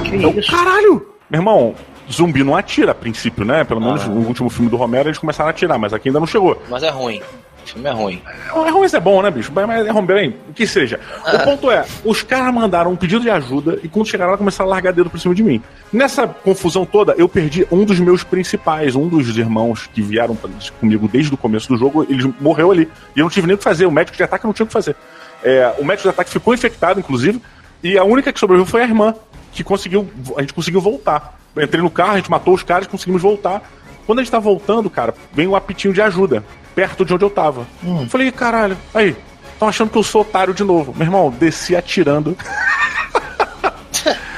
Que 0.05 0.17
Eu, 0.23 0.31
isso? 0.38 0.51
caralho! 0.51 1.12
Meu 1.33 1.40
irmão, 1.40 1.75
zumbi 2.12 2.45
não 2.45 2.55
atira 2.55 2.92
a 2.92 2.95
princípio, 2.95 3.42
né? 3.42 3.64
Pelo 3.64 3.81
menos 3.81 4.03
Ah. 4.03 4.07
no 4.09 4.21
último 4.27 4.51
filme 4.51 4.68
do 4.71 4.77
Romero 4.77 5.09
eles 5.09 5.16
começaram 5.16 5.49
a 5.49 5.51
atirar, 5.51 5.79
mas 5.79 5.95
aqui 5.95 6.11
ainda 6.11 6.21
não 6.21 6.27
chegou. 6.27 6.61
Mas 6.68 6.83
é 6.83 6.90
ruim. 6.90 7.23
O 7.64 7.66
filme 7.66 7.88
é 7.88 7.92
ruim. 7.92 8.23
É 8.66 8.71
ruim, 8.71 8.81
mas 8.83 8.92
é 8.92 9.01
bom, 9.01 9.23
né, 9.23 9.31
bicho? 9.31 9.51
Mas 9.51 9.87
é 9.87 9.90
ruim, 9.90 10.05
bem, 10.05 10.37
o 10.51 10.53
que 10.53 10.66
seja. 10.66 11.01
O 11.33 11.38
ponto 11.38 11.71
é, 11.71 11.87
os 12.05 12.23
caras 12.23 12.53
mandaram 12.53 12.90
um 12.90 12.97
pedido 12.97 13.23
de 13.23 13.31
ajuda 13.31 13.79
e 13.83 13.88
quando 13.88 14.07
chegaram 14.09 14.33
lá 14.33 14.37
começaram 14.37 14.68
a 14.68 14.75
largar 14.75 14.92
dedo 14.92 15.09
por 15.09 15.18
cima 15.18 15.35
de 15.35 15.42
mim. 15.42 15.62
Nessa 15.90 16.27
confusão 16.29 16.85
toda, 16.85 17.14
eu 17.16 17.27
perdi 17.31 17.66
um 17.73 17.83
dos 17.87 17.99
meus 17.99 18.23
principais, 18.23 18.95
um 18.95 19.09
dos 19.09 19.35
irmãos 19.38 19.87
que 19.87 20.03
vieram 20.03 20.37
comigo 20.79 21.09
desde 21.09 21.33
o 21.33 21.37
começo 21.38 21.66
do 21.68 21.79
jogo, 21.79 22.05
ele 22.11 22.35
morreu 22.38 22.73
ali. 22.73 22.87
E 23.16 23.21
eu 23.21 23.23
não 23.25 23.31
tive 23.31 23.47
nem 23.47 23.55
o 23.55 23.59
que 23.59 23.64
fazer, 23.64 23.87
o 23.87 23.90
médico 23.90 24.18
de 24.18 24.23
ataque 24.23 24.45
não 24.45 24.53
tinha 24.53 24.64
o 24.64 24.66
que 24.66 24.73
fazer. 24.73 24.95
É, 25.42 25.73
o 25.79 25.85
médico 25.85 26.03
de 26.03 26.11
ataque 26.11 26.31
ficou 26.31 26.53
infectado, 26.53 27.01
inclusive, 27.01 27.40
e 27.83 27.97
a 27.97 28.05
única 28.05 28.31
que 28.35 28.38
sobreviveu 28.38 28.66
foi 28.71 28.83
a 28.83 28.85
irmã, 28.85 29.14
que 29.53 29.62
conseguiu, 29.62 30.11
a 30.37 30.41
gente 30.41 30.55
conseguiu 30.55 30.81
voltar. 30.81 31.38
Eu 31.55 31.62
entrei 31.62 31.83
no 31.83 31.91
carro, 31.91 32.12
a 32.12 32.17
gente 32.17 32.31
matou 32.31 32.55
os 32.55 32.62
caras, 32.62 32.87
conseguimos 32.87 33.23
voltar. 33.23 33.62
Quando 34.07 34.19
a 34.19 34.23
gente 34.23 34.33
tá 34.33 34.38
voltando, 34.38 34.91
cara, 34.91 35.15
vem 35.33 35.47
um 35.47 35.55
apitinho 35.55 35.95
de 35.95 36.03
ajuda, 36.03 36.43
perto 36.75 37.05
de 37.05 37.15
onde 37.15 37.25
eu 37.25 37.31
tava. 37.31 37.67
Falei, 38.09 38.33
caralho, 38.33 38.77
aí, 38.93 39.17
estão 39.53 39.69
achando 39.69 39.91
que 39.91 39.99
eu 39.99 40.03
sou 40.03 40.23
otário 40.23 40.53
de 40.53 40.65
novo. 40.65 40.93
Meu 40.97 41.07
irmão, 41.07 41.31
desci 41.31 41.77
atirando. 41.77 42.37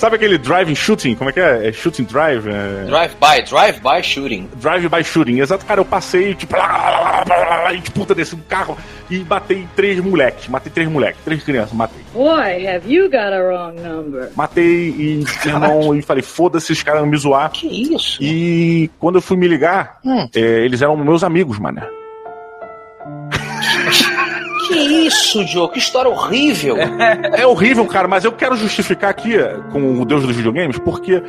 Sabe 0.00 0.16
aquele 0.16 0.38
driving 0.38 0.74
shooting? 0.74 1.14
Como 1.14 1.28
é 1.28 1.32
que 1.34 1.40
é? 1.40 1.68
É 1.68 1.72
shooting 1.72 2.04
drive? 2.04 2.48
É... 2.48 2.86
Drive-by, 2.86 3.42
drive-by 3.42 4.02
shooting. 4.02 4.48
Drive-by 4.56 5.04
shooting. 5.04 5.40
Exato, 5.40 5.66
cara, 5.66 5.78
eu 5.78 5.84
passei, 5.84 6.34
tipo, 6.34 6.56
lá, 6.56 6.66
lá, 6.66 6.78
lá, 6.78 7.24
lá, 7.28 7.36
lá, 7.36 7.62
lá, 7.64 7.74
e 7.74 7.80
de 7.80 7.90
puta 7.90 8.14
do 8.14 8.36
carro 8.48 8.78
e 9.10 9.18
matei 9.18 9.68
três 9.76 10.00
moleques. 10.00 10.48
Matei 10.48 10.72
três 10.72 10.88
moleques, 10.88 11.20
três 11.22 11.44
crianças, 11.44 11.74
matei. 11.74 12.00
Boy, 12.14 12.66
have 12.66 12.90
you 12.90 13.10
got 13.10 13.30
a 13.34 13.42
wrong 13.42 13.78
number. 13.78 14.30
Matei 14.34 14.64
e, 14.88 15.24
irmão, 15.44 15.94
e 15.94 16.00
falei, 16.00 16.22
foda-se, 16.22 16.72
os 16.72 16.82
caras 16.82 17.02
vão 17.02 17.10
me 17.10 17.18
zoar. 17.18 17.50
Que 17.50 17.66
isso? 17.94 18.22
E 18.22 18.90
quando 18.98 19.16
eu 19.16 19.20
fui 19.22 19.36
me 19.36 19.46
ligar, 19.46 19.98
Hum. 20.02 20.26
é, 20.34 20.40
eles 20.64 20.80
eram 20.80 20.96
meus 20.96 21.22
amigos, 21.22 21.58
mano. 21.58 21.82
Que 24.70 25.06
isso, 25.06 25.44
Joe? 25.46 25.68
Que 25.68 25.78
história 25.78 26.10
horrível. 26.10 26.76
É 26.78 27.46
horrível, 27.46 27.84
cara, 27.86 28.06
mas 28.06 28.24
eu 28.24 28.32
quero 28.32 28.56
justificar 28.56 29.10
aqui 29.10 29.32
com 29.72 30.00
o 30.00 30.04
Deus 30.04 30.24
dos 30.24 30.36
videogames, 30.36 30.78
porque 30.78 31.22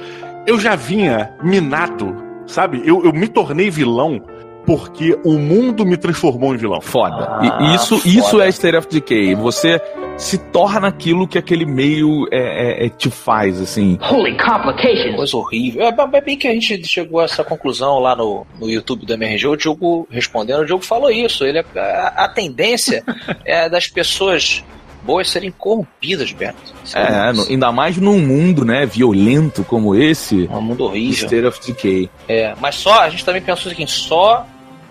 eu 0.46 0.60
já 0.60 0.76
vinha 0.76 1.32
minado, 1.44 2.16
sabe? 2.46 2.82
Eu, 2.86 3.04
eu 3.04 3.12
me 3.12 3.28
tornei 3.28 3.70
vilão 3.70 4.22
porque 4.66 5.18
o 5.24 5.34
mundo 5.34 5.86
me 5.86 5.98
transformou 5.98 6.54
em 6.54 6.58
vilão. 6.58 6.82
Foda. 6.82 7.28
Ah, 7.30 7.60
e 7.62 7.76
isso, 7.76 7.98
foda. 7.98 8.10
isso 8.10 8.42
é 8.42 8.50
State 8.50 8.78
of 8.78 8.88
Decay. 8.90 9.36
Você 9.36 9.82
se 10.18 10.38
torna 10.38 10.88
aquilo 10.88 11.28
que 11.28 11.38
aquele 11.38 11.66
meio 11.66 12.28
é, 12.32 12.84
é- 12.84 12.86
é- 12.86 12.90
te 12.90 13.10
faz, 13.10 13.60
assim. 13.60 13.98
Holy 14.02 14.38
complications. 14.38 15.16
Coisa 15.16 15.38
horrível. 15.38 15.82
É, 15.84 15.96
é 16.18 16.22
bem 16.22 16.38
que 16.38 16.48
a 16.48 16.54
gente 16.54 16.86
chegou 16.86 17.20
a 17.20 17.24
essa 17.24 17.44
conclusão 17.44 18.00
lá 18.00 18.16
no, 18.16 18.46
no 18.60 18.70
YouTube 18.70 19.06
do 19.06 19.14
MRG. 19.14 19.48
O 19.48 19.56
Diogo 19.56 20.08
respondendo, 20.12 20.62
o 20.62 20.66
Diogo 20.66 20.84
falou 20.84 21.10
isso. 21.10 21.44
Ele, 21.44 21.64
a, 21.76 22.26
a 22.26 22.28
tendência 22.28 23.04
é 23.46 23.68
das 23.68 23.88
pessoas 23.88 24.64
boas 25.04 25.30
serem 25.30 25.52
corrompidas, 25.52 26.32
Beto. 26.32 26.58
Isso 26.84 26.98
É, 26.98 27.32
no- 27.34 27.44
ainda 27.48 27.72
mais 27.72 27.98
num 27.98 28.20
mundo, 28.20 28.64
né, 28.66 28.86
violento 28.86 29.64
como 29.64 29.96
esse. 29.96 30.48
um 30.52 30.62
mundo 30.62 30.84
horrível. 30.86 31.26
State 31.26 31.46
of 31.46 31.60
Decay. 31.66 32.10
É, 32.28 32.54
mas 32.60 32.76
só, 32.76 33.02
a 33.02 33.10
gente 33.10 33.24
também 33.26 33.42
pensou 33.42 33.68
o 33.68 33.70
seguinte, 33.70 33.92
só 33.92 34.46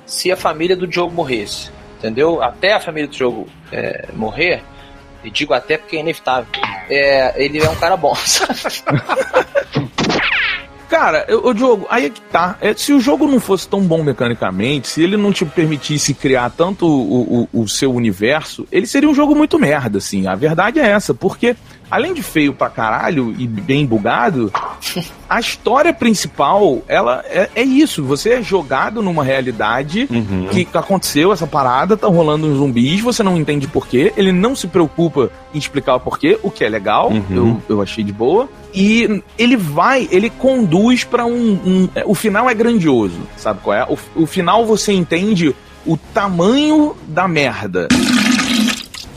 se 0.07 0.31
a 0.33 0.37
família 0.37 0.77
do 0.77 0.87
Diogo 0.87 1.15
morresse, 1.15 1.71
entendeu? 1.99 2.43
Até 2.43 2.73
a 2.75 2.81
família 2.81 3.09
do 3.09 3.15
Diogo 3.15 3.47
é, 3.73 4.09
morrer, 4.15 4.63
e 5.23 5.31
digo 5.31 5.53
até 5.55 5.77
porque 5.79 5.97
é 5.97 6.01
inevitável, 6.01 6.47
é, 6.89 7.35
ele 7.45 7.63
é 7.63 7.69
um 7.71 7.77
cara 7.77 7.97
bom. 7.97 8.15
Cara, 10.91 11.25
o 11.45 11.55
Diogo, 11.55 11.87
aí 11.89 12.07
é 12.07 12.11
que 12.11 12.21
tá. 12.21 12.59
É, 12.61 12.75
se 12.75 12.93
o 12.93 12.99
jogo 12.99 13.29
não 13.29 13.39
fosse 13.39 13.67
tão 13.69 13.81
bom 13.81 14.03
mecanicamente, 14.03 14.89
se 14.89 15.01
ele 15.01 15.17
não 15.17 15.33
te 15.33 15.45
permitisse 15.45 16.13
criar 16.13 16.51
tanto 16.51 16.85
o, 16.85 17.49
o, 17.53 17.63
o 17.63 17.69
seu 17.69 17.95
universo, 17.95 18.67
ele 18.73 18.89
seria 18.89 19.09
um 19.09 19.15
jogo 19.15 19.33
muito 19.33 19.57
merda, 19.57 19.99
assim. 19.99 20.27
A 20.27 20.35
verdade 20.35 20.81
é 20.81 20.89
essa, 20.89 21.15
porque 21.15 21.55
além 21.91 22.15
de 22.15 22.23
feio 22.23 22.53
pra 22.53 22.69
caralho 22.71 23.35
e 23.39 23.47
bem 23.47 23.85
bugado, 23.87 24.53
a 25.29 25.41
história 25.41 25.93
principal, 25.93 26.83
ela 26.89 27.23
é, 27.27 27.49
é 27.55 27.63
isso. 27.63 28.03
Você 28.05 28.31
é 28.35 28.43
jogado 28.43 29.03
numa 29.03 29.25
realidade 29.25 30.09
Uhum. 30.11 30.49
que 30.51 30.69
aconteceu 30.75 31.33
essa 31.33 31.47
parada, 31.47 31.97
tá 31.97 32.07
rolando 32.07 32.47
uns 32.47 32.57
zumbis, 32.59 33.01
você 33.01 33.23
não 33.23 33.37
entende 33.37 33.67
porquê, 33.67 34.13
ele 34.17 34.33
não 34.33 34.55
se 34.55 34.67
preocupa 34.67 35.31
em 35.55 35.59
explicar 35.59 35.97
o 35.97 36.01
porquê, 36.01 36.39
o 36.43 36.51
que 36.51 36.65
é 36.65 36.69
legal, 36.69 37.11
Uhum. 37.11 37.25
eu, 37.31 37.63
eu 37.77 37.83
achei 37.83 38.05
de 38.05 38.13
boa. 38.13 38.49
E 38.73 39.23
ele 39.37 39.57
vai, 39.57 40.09
ele 40.13 40.31
conduz 40.31 41.03
pra 41.05 41.27
um, 41.27 41.53
um- 41.65 41.89
é, 41.95 42.05
O 42.07 42.15
final 42.15 42.49
é 42.49 42.55
grandioso, 42.55 43.19
sabe 43.37 43.61
qual 43.63 43.77
é? 43.77 43.85
O, 43.85 44.23
o 44.23 44.27
final 44.27 44.65
você 44.65 44.93
entende 44.93 45.55
o 45.87 45.97
tamanho 45.97 46.95
da 47.09 47.27
merda. 47.27 47.89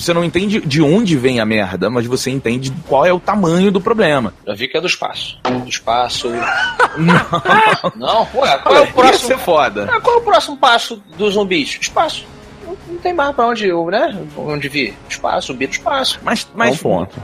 Você 0.03 0.13
não 0.13 0.23
entende 0.23 0.59
de 0.59 0.81
onde 0.81 1.15
vem 1.17 1.39
a 1.39 1.45
merda, 1.45 1.89
mas 1.89 2.05
você 2.05 2.29
entende 2.29 2.73
qual 2.87 3.05
é 3.05 3.13
o 3.13 3.19
tamanho 3.21 3.71
do 3.71 3.79
problema. 3.79 4.33
Já 4.45 4.53
vi 4.53 4.67
que 4.67 4.75
é 4.77 4.81
do 4.81 4.87
espaço. 4.87 5.37
Do 5.45 5.69
espaço. 5.69 6.27
Não, 7.95 8.27
ué, 8.35 8.57
qual 8.59 8.75
é 8.75 8.81
o 8.81 8.83
Isso 8.83 8.93
próximo. 8.93 9.33
é 9.33 9.37
foda. 9.37 9.89
Ah, 9.91 10.01
Qual 10.01 10.15
é 10.15 10.19
o 10.19 10.21
próximo 10.21 10.57
passo 10.57 11.01
dos 11.17 11.33
zumbis? 11.35 11.77
Espaço. 11.81 12.25
Não, 12.65 12.77
não 12.87 12.97
tem 12.97 13.13
mais 13.13 13.35
pra 13.35 13.47
onde, 13.47 13.67
né? 13.67 14.17
Onde 14.37 14.67
vir. 14.69 14.93
Espaço, 15.09 15.47
zumbi 15.47 15.67
do 15.67 15.71
espaço. 15.73 16.19
Mas, 16.23 16.43
É 16.43 16.53
um 16.53 16.57
mas 16.57 16.77
ponto. 16.81 17.15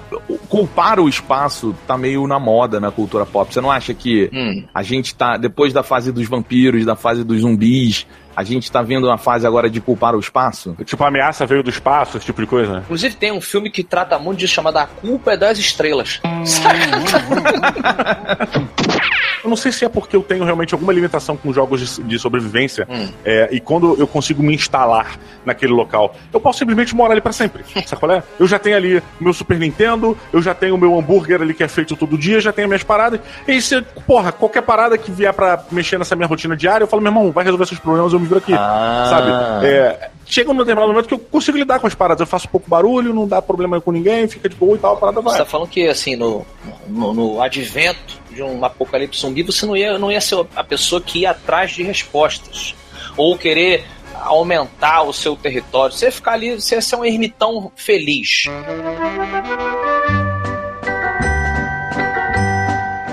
culpar 0.50 1.00
o 1.00 1.08
espaço 1.10 1.76
tá 1.88 1.98
meio 1.98 2.26
na 2.28 2.40
moda 2.40 2.80
na 2.80 2.92
cultura 2.92 3.26
pop. 3.26 3.54
Você 3.54 3.62
não 3.62 3.72
acha 3.72 3.94
que 3.94 4.30
Hum. 4.34 4.64
a 4.74 4.84
gente 4.84 5.14
tá, 5.16 5.38
depois 5.38 5.74
da 5.74 5.84
fase 5.84 6.12
dos 6.12 6.28
vampiros, 6.28 6.86
da 6.86 6.96
fase 6.96 7.24
dos 7.24 7.42
zumbis, 7.42 8.06
a 8.36 8.44
gente 8.44 8.72
tá 8.72 8.82
vendo 8.82 9.08
uma 9.08 9.18
fase 9.18 9.46
agora 9.46 9.70
de 9.70 9.82
culpar 9.82 10.16
o 10.16 10.20
espaço? 10.20 10.76
Tipo, 10.86 11.04
a 11.04 11.08
ameaça 11.08 11.46
veio 11.46 11.64
do 11.64 11.70
espaço, 11.70 12.18
esse 12.18 12.26
tipo 12.26 12.42
de 12.42 12.48
coisa, 12.48 12.74
né? 12.74 12.80
Inclusive 12.86 13.16
tem 13.16 13.32
um 13.32 13.42
filme 13.42 13.70
que 13.70 13.84
trata 13.84 14.18
muito 14.18 14.40
disso, 14.40 14.54
chamado 14.54 14.78
A 14.78 14.88
Culpa 14.88 15.34
é 15.34 15.38
das 15.38 15.58
Estrelas. 15.58 16.22
Saca? 16.46 16.80
Eu 19.44 19.50
não 19.50 19.58
sei 19.58 19.72
se 19.72 19.86
é 19.86 19.90
porque 19.90 20.16
eu 20.16 20.22
tenho 20.22 20.44
realmente 20.44 20.74
alguma 20.74 20.92
limitação 20.92 21.38
com 21.38 21.54
jogos 21.54 21.96
de, 21.96 22.04
de 22.04 22.20
sobrevivência. 22.20 22.88
Hum. 22.90 23.08
é, 23.24 23.50
e 23.52 23.60
quando 23.60 23.96
eu 23.98 24.08
consigo 24.08 24.44
me 24.44 24.54
instalar 24.54 25.18
naquele 25.46 25.74
local, 25.74 26.16
eu 26.32 26.40
posso 26.40 26.60
simplesmente 26.60 26.96
morar 26.96 27.14
ali 27.14 27.22
pra 27.22 27.32
sempre. 27.32 27.64
Sabe 27.88 28.00
qual 28.00 28.12
é? 28.12 28.24
Eu 28.40 28.48
já 28.48 28.60
tenho 28.60 28.76
ali 28.76 28.98
o 28.98 29.04
meu 29.20 29.34
Super 29.34 29.58
Nintendo, 29.58 30.18
eu 30.34 30.42
já 30.42 30.54
tenho 30.54 30.76
o 30.76 30.78
meu 30.78 30.98
hambúrguer 30.98 31.42
ali 31.42 31.54
que 31.54 31.64
é 31.64 31.68
feito 31.68 31.96
todo 31.96 32.18
dia, 32.18 32.40
já 32.40 32.52
tenho 32.52 32.68
minhas 32.68 32.84
paradas. 32.84 33.20
E 33.48 33.52
aí, 33.52 33.62
se, 33.62 33.82
porra, 34.06 34.32
qualquer 34.32 34.62
parada 34.62 34.98
que 34.98 35.12
vier 35.12 35.34
pra 35.34 35.64
mexer 35.72 35.98
nessa 35.98 36.16
minha 36.16 36.28
rotina 36.28 36.56
diária, 36.56 36.84
eu 36.84 36.88
falo, 36.88 37.02
meu 37.02 37.12
irmão, 37.12 37.32
vai 37.32 37.44
resolver 37.44 37.66
seus 37.66 37.80
problemas, 37.80 38.14
eu 38.14 38.19
me 38.20 38.28
viro 38.28 38.38
aqui. 38.38 38.54
Ah. 38.54 39.08
Sabe? 39.10 39.68
É, 39.68 40.10
chega 40.26 40.52
um 40.52 40.58
determinado 40.58 40.92
momento 40.92 41.08
que 41.08 41.14
eu 41.14 41.20
consigo 41.20 41.58
lidar 41.58 41.80
com 41.80 41.88
as 41.88 41.96
paradas. 41.96 42.22
Eu 42.22 42.28
faço 42.28 42.48
pouco 42.50 42.70
barulho, 42.70 43.14
não 43.14 43.28
dá 43.28 43.42
problema 43.42 43.80
com 43.82 43.92
ninguém, 43.92 44.28
fica 44.28 44.48
de 44.48 44.56
boa 44.56 44.76
e 44.76 44.80
tal, 44.80 44.94
a 44.94 44.98
parada 44.98 45.22
Você 45.22 45.30
vai. 45.30 45.38
tá 45.40 45.46
falando 45.46 45.70
que, 45.70 45.88
assim, 45.88 46.16
no, 46.16 46.46
no, 46.88 47.14
no 47.14 47.42
advento 47.42 48.20
de 48.32 48.44
um 48.44 48.64
apocalipse 48.64 49.22
zumbi, 49.22 49.44
você 49.44 49.66
não 49.66 49.76
ia, 49.76 49.98
não 49.98 50.12
ia 50.12 50.22
ser 50.22 50.46
a 50.56 50.64
pessoa 50.64 51.02
que 51.02 51.20
ia 51.20 51.32
atrás 51.32 51.72
de 51.72 51.84
respostas. 51.84 52.76
Ou 53.18 53.38
querer 53.38 53.86
aumentar 54.22 55.04
o 55.04 55.14
seu 55.14 55.36
território. 55.36 55.96
Você 55.96 56.06
ia 56.06 56.12
ficar 56.12 56.34
ali, 56.34 56.56
você 56.56 56.76
ia 56.76 56.82
ser 56.82 56.96
um 56.96 57.06
ermitão 57.06 57.72
feliz. 57.76 58.44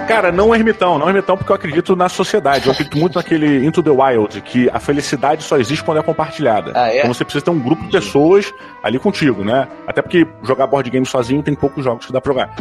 Cara, 0.07 0.31
não 0.31 0.55
ermitão, 0.55 0.99
não 0.99 1.09
ermitão, 1.09 1.37
porque 1.37 1.51
eu 1.51 1.57
acredito 1.57 1.97
na 1.97 2.09
sociedade. 2.09 2.67
Eu 2.67 2.73
acredito 2.73 2.97
muito 2.97 3.17
naquele 3.17 3.67
Into 3.67 3.83
the 3.83 3.91
Wild, 3.91 4.41
que 4.43 4.71
a 4.73 4.79
felicidade 4.79 5.43
só 5.43 5.57
existe 5.57 5.83
quando 5.85 5.99
é 5.99 6.03
compartilhada. 6.03 6.73
Ah, 6.75 6.89
é? 6.89 6.99
Então 6.99 7.13
você 7.13 7.25
precisa 7.25 7.45
ter 7.45 7.51
um 7.51 7.59
grupo 7.59 7.83
de 7.85 7.91
pessoas 7.91 8.53
ali 8.83 8.99
contigo, 8.99 9.45
né? 9.45 9.67
Até 9.87 10.01
porque 10.01 10.27
jogar 10.45 10.69
board 10.69 10.89
game 10.91 11.05
sozinho 11.05 11.43
tem 11.43 11.55
poucos 11.55 11.83
jogos 11.83 12.07
que 12.07 12.13
dá 12.13 12.21
pra 12.21 12.33
jogar. 12.33 12.55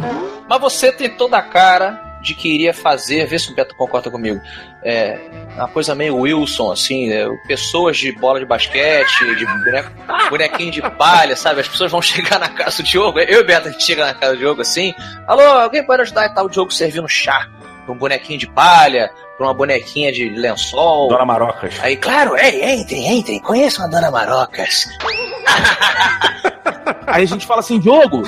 Mas 0.48 0.60
você 0.60 0.90
tem 0.90 1.08
toda 1.08 1.38
a 1.38 1.42
cara 1.42 2.15
de 2.22 2.34
que 2.34 2.52
iria 2.52 2.74
fazer, 2.74 3.26
vê 3.26 3.38
se 3.38 3.50
o 3.50 3.54
Beto 3.54 3.74
concorda 3.76 4.10
comigo, 4.10 4.40
é 4.82 5.18
uma 5.54 5.68
coisa 5.68 5.94
meio 5.94 6.16
Wilson, 6.16 6.72
assim, 6.72 7.08
né? 7.08 7.24
pessoas 7.46 7.96
de 7.96 8.12
bola 8.12 8.40
de 8.40 8.46
basquete, 8.46 9.36
de 9.36 9.44
boneco, 9.44 9.90
bonequinho 10.30 10.72
de 10.72 10.82
palha, 10.82 11.36
sabe? 11.36 11.60
As 11.60 11.68
pessoas 11.68 11.92
vão 11.92 12.02
chegar 12.02 12.38
na 12.38 12.48
casa 12.48 12.82
do 12.82 12.88
Diogo, 12.88 13.20
eu 13.20 13.40
e 13.40 13.42
o 13.42 13.46
Beto 13.46 13.68
a 13.68 13.70
gente 13.70 13.84
chega 13.84 14.06
na 14.06 14.14
casa 14.14 14.34
do 14.34 14.38
Diogo 14.38 14.62
assim, 14.62 14.94
alô, 15.26 15.42
alguém 15.42 15.84
pode 15.84 16.02
ajudar 16.02 16.26
e 16.26 16.34
tal, 16.34 16.46
o 16.46 16.50
Diogo 16.50 16.72
servindo 16.72 17.08
chá 17.08 17.48
pra 17.86 17.94
um 17.94 17.98
bonequinho 17.98 18.38
de 18.38 18.48
palha, 18.48 19.10
pra 19.38 19.46
uma 19.46 19.54
bonequinha 19.54 20.12
de 20.12 20.28
lençol. 20.28 21.08
Dona 21.08 21.24
Marocas. 21.24 21.78
Aí, 21.80 21.96
claro, 21.96 22.36
ei, 22.36 22.80
entrem, 22.80 23.18
entrem, 23.18 23.38
conheçam 23.38 23.84
a 23.84 23.88
Dona 23.88 24.10
Marocas. 24.10 24.86
Aí 27.06 27.22
a 27.22 27.26
gente 27.26 27.46
fala 27.46 27.60
assim, 27.60 27.78
Diogo, 27.78 28.22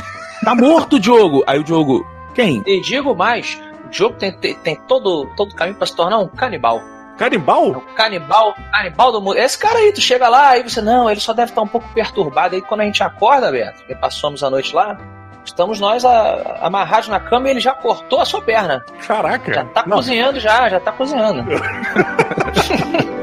tá 0.45 0.55
morto, 0.55 0.99
Diogo. 0.99 1.43
Aí 1.47 1.59
o 1.59 1.65
Diogo, 1.65 2.07
quem? 2.35 2.63
E 2.65 2.81
digo 2.81 3.15
mais, 3.15 3.61
o 3.89 3.91
Diogo 3.91 4.15
tem, 4.17 4.31
tem, 4.33 4.55
tem 4.55 4.77
todo, 4.87 5.27
todo 5.37 5.51
o 5.53 5.55
caminho 5.57 5.77
pra 5.77 5.87
se 5.87 5.97
tornar 5.97 6.19
um 6.19 6.29
canibal. 6.29 6.81
Canibal? 7.17 7.83
canibal, 7.97 8.55
canibal 8.71 9.11
do 9.11 9.21
mundo. 9.21 9.37
Esse 9.39 9.59
cara 9.59 9.79
aí, 9.81 9.93
tu 9.93 10.01
chega 10.01 10.29
lá, 10.29 10.51
aí 10.51 10.63
você, 10.63 10.81
não, 10.81 11.11
ele 11.11 11.19
só 11.19 11.33
deve 11.33 11.51
estar 11.51 11.63
um 11.63 11.67
pouco 11.67 11.89
perturbado. 11.93 12.55
Aí 12.55 12.63
quando 12.63 12.83
a 12.83 12.85
gente 12.85 13.03
acorda, 13.03 13.51
Beto, 13.51 13.83
que 13.85 13.95
passamos 13.97 14.45
a 14.45 14.51
noite 14.51 14.73
lá, 14.73 14.97
estamos 15.45 15.81
nós 15.81 16.05
a- 16.05 16.59
amarrados 16.61 17.09
na 17.09 17.19
cama 17.19 17.49
e 17.49 17.51
ele 17.51 17.61
já 17.61 17.73
cortou 17.75 18.21
a 18.21 18.25
sua 18.25 18.41
perna. 18.41 18.85
Caraca. 19.05 19.53
Já 19.53 19.65
tá 19.65 19.83
Não, 19.85 19.97
cozinhando 19.97 20.39
já, 20.39 20.69
já 20.69 20.79
tá 20.79 20.93
cozinhando. 20.93 21.45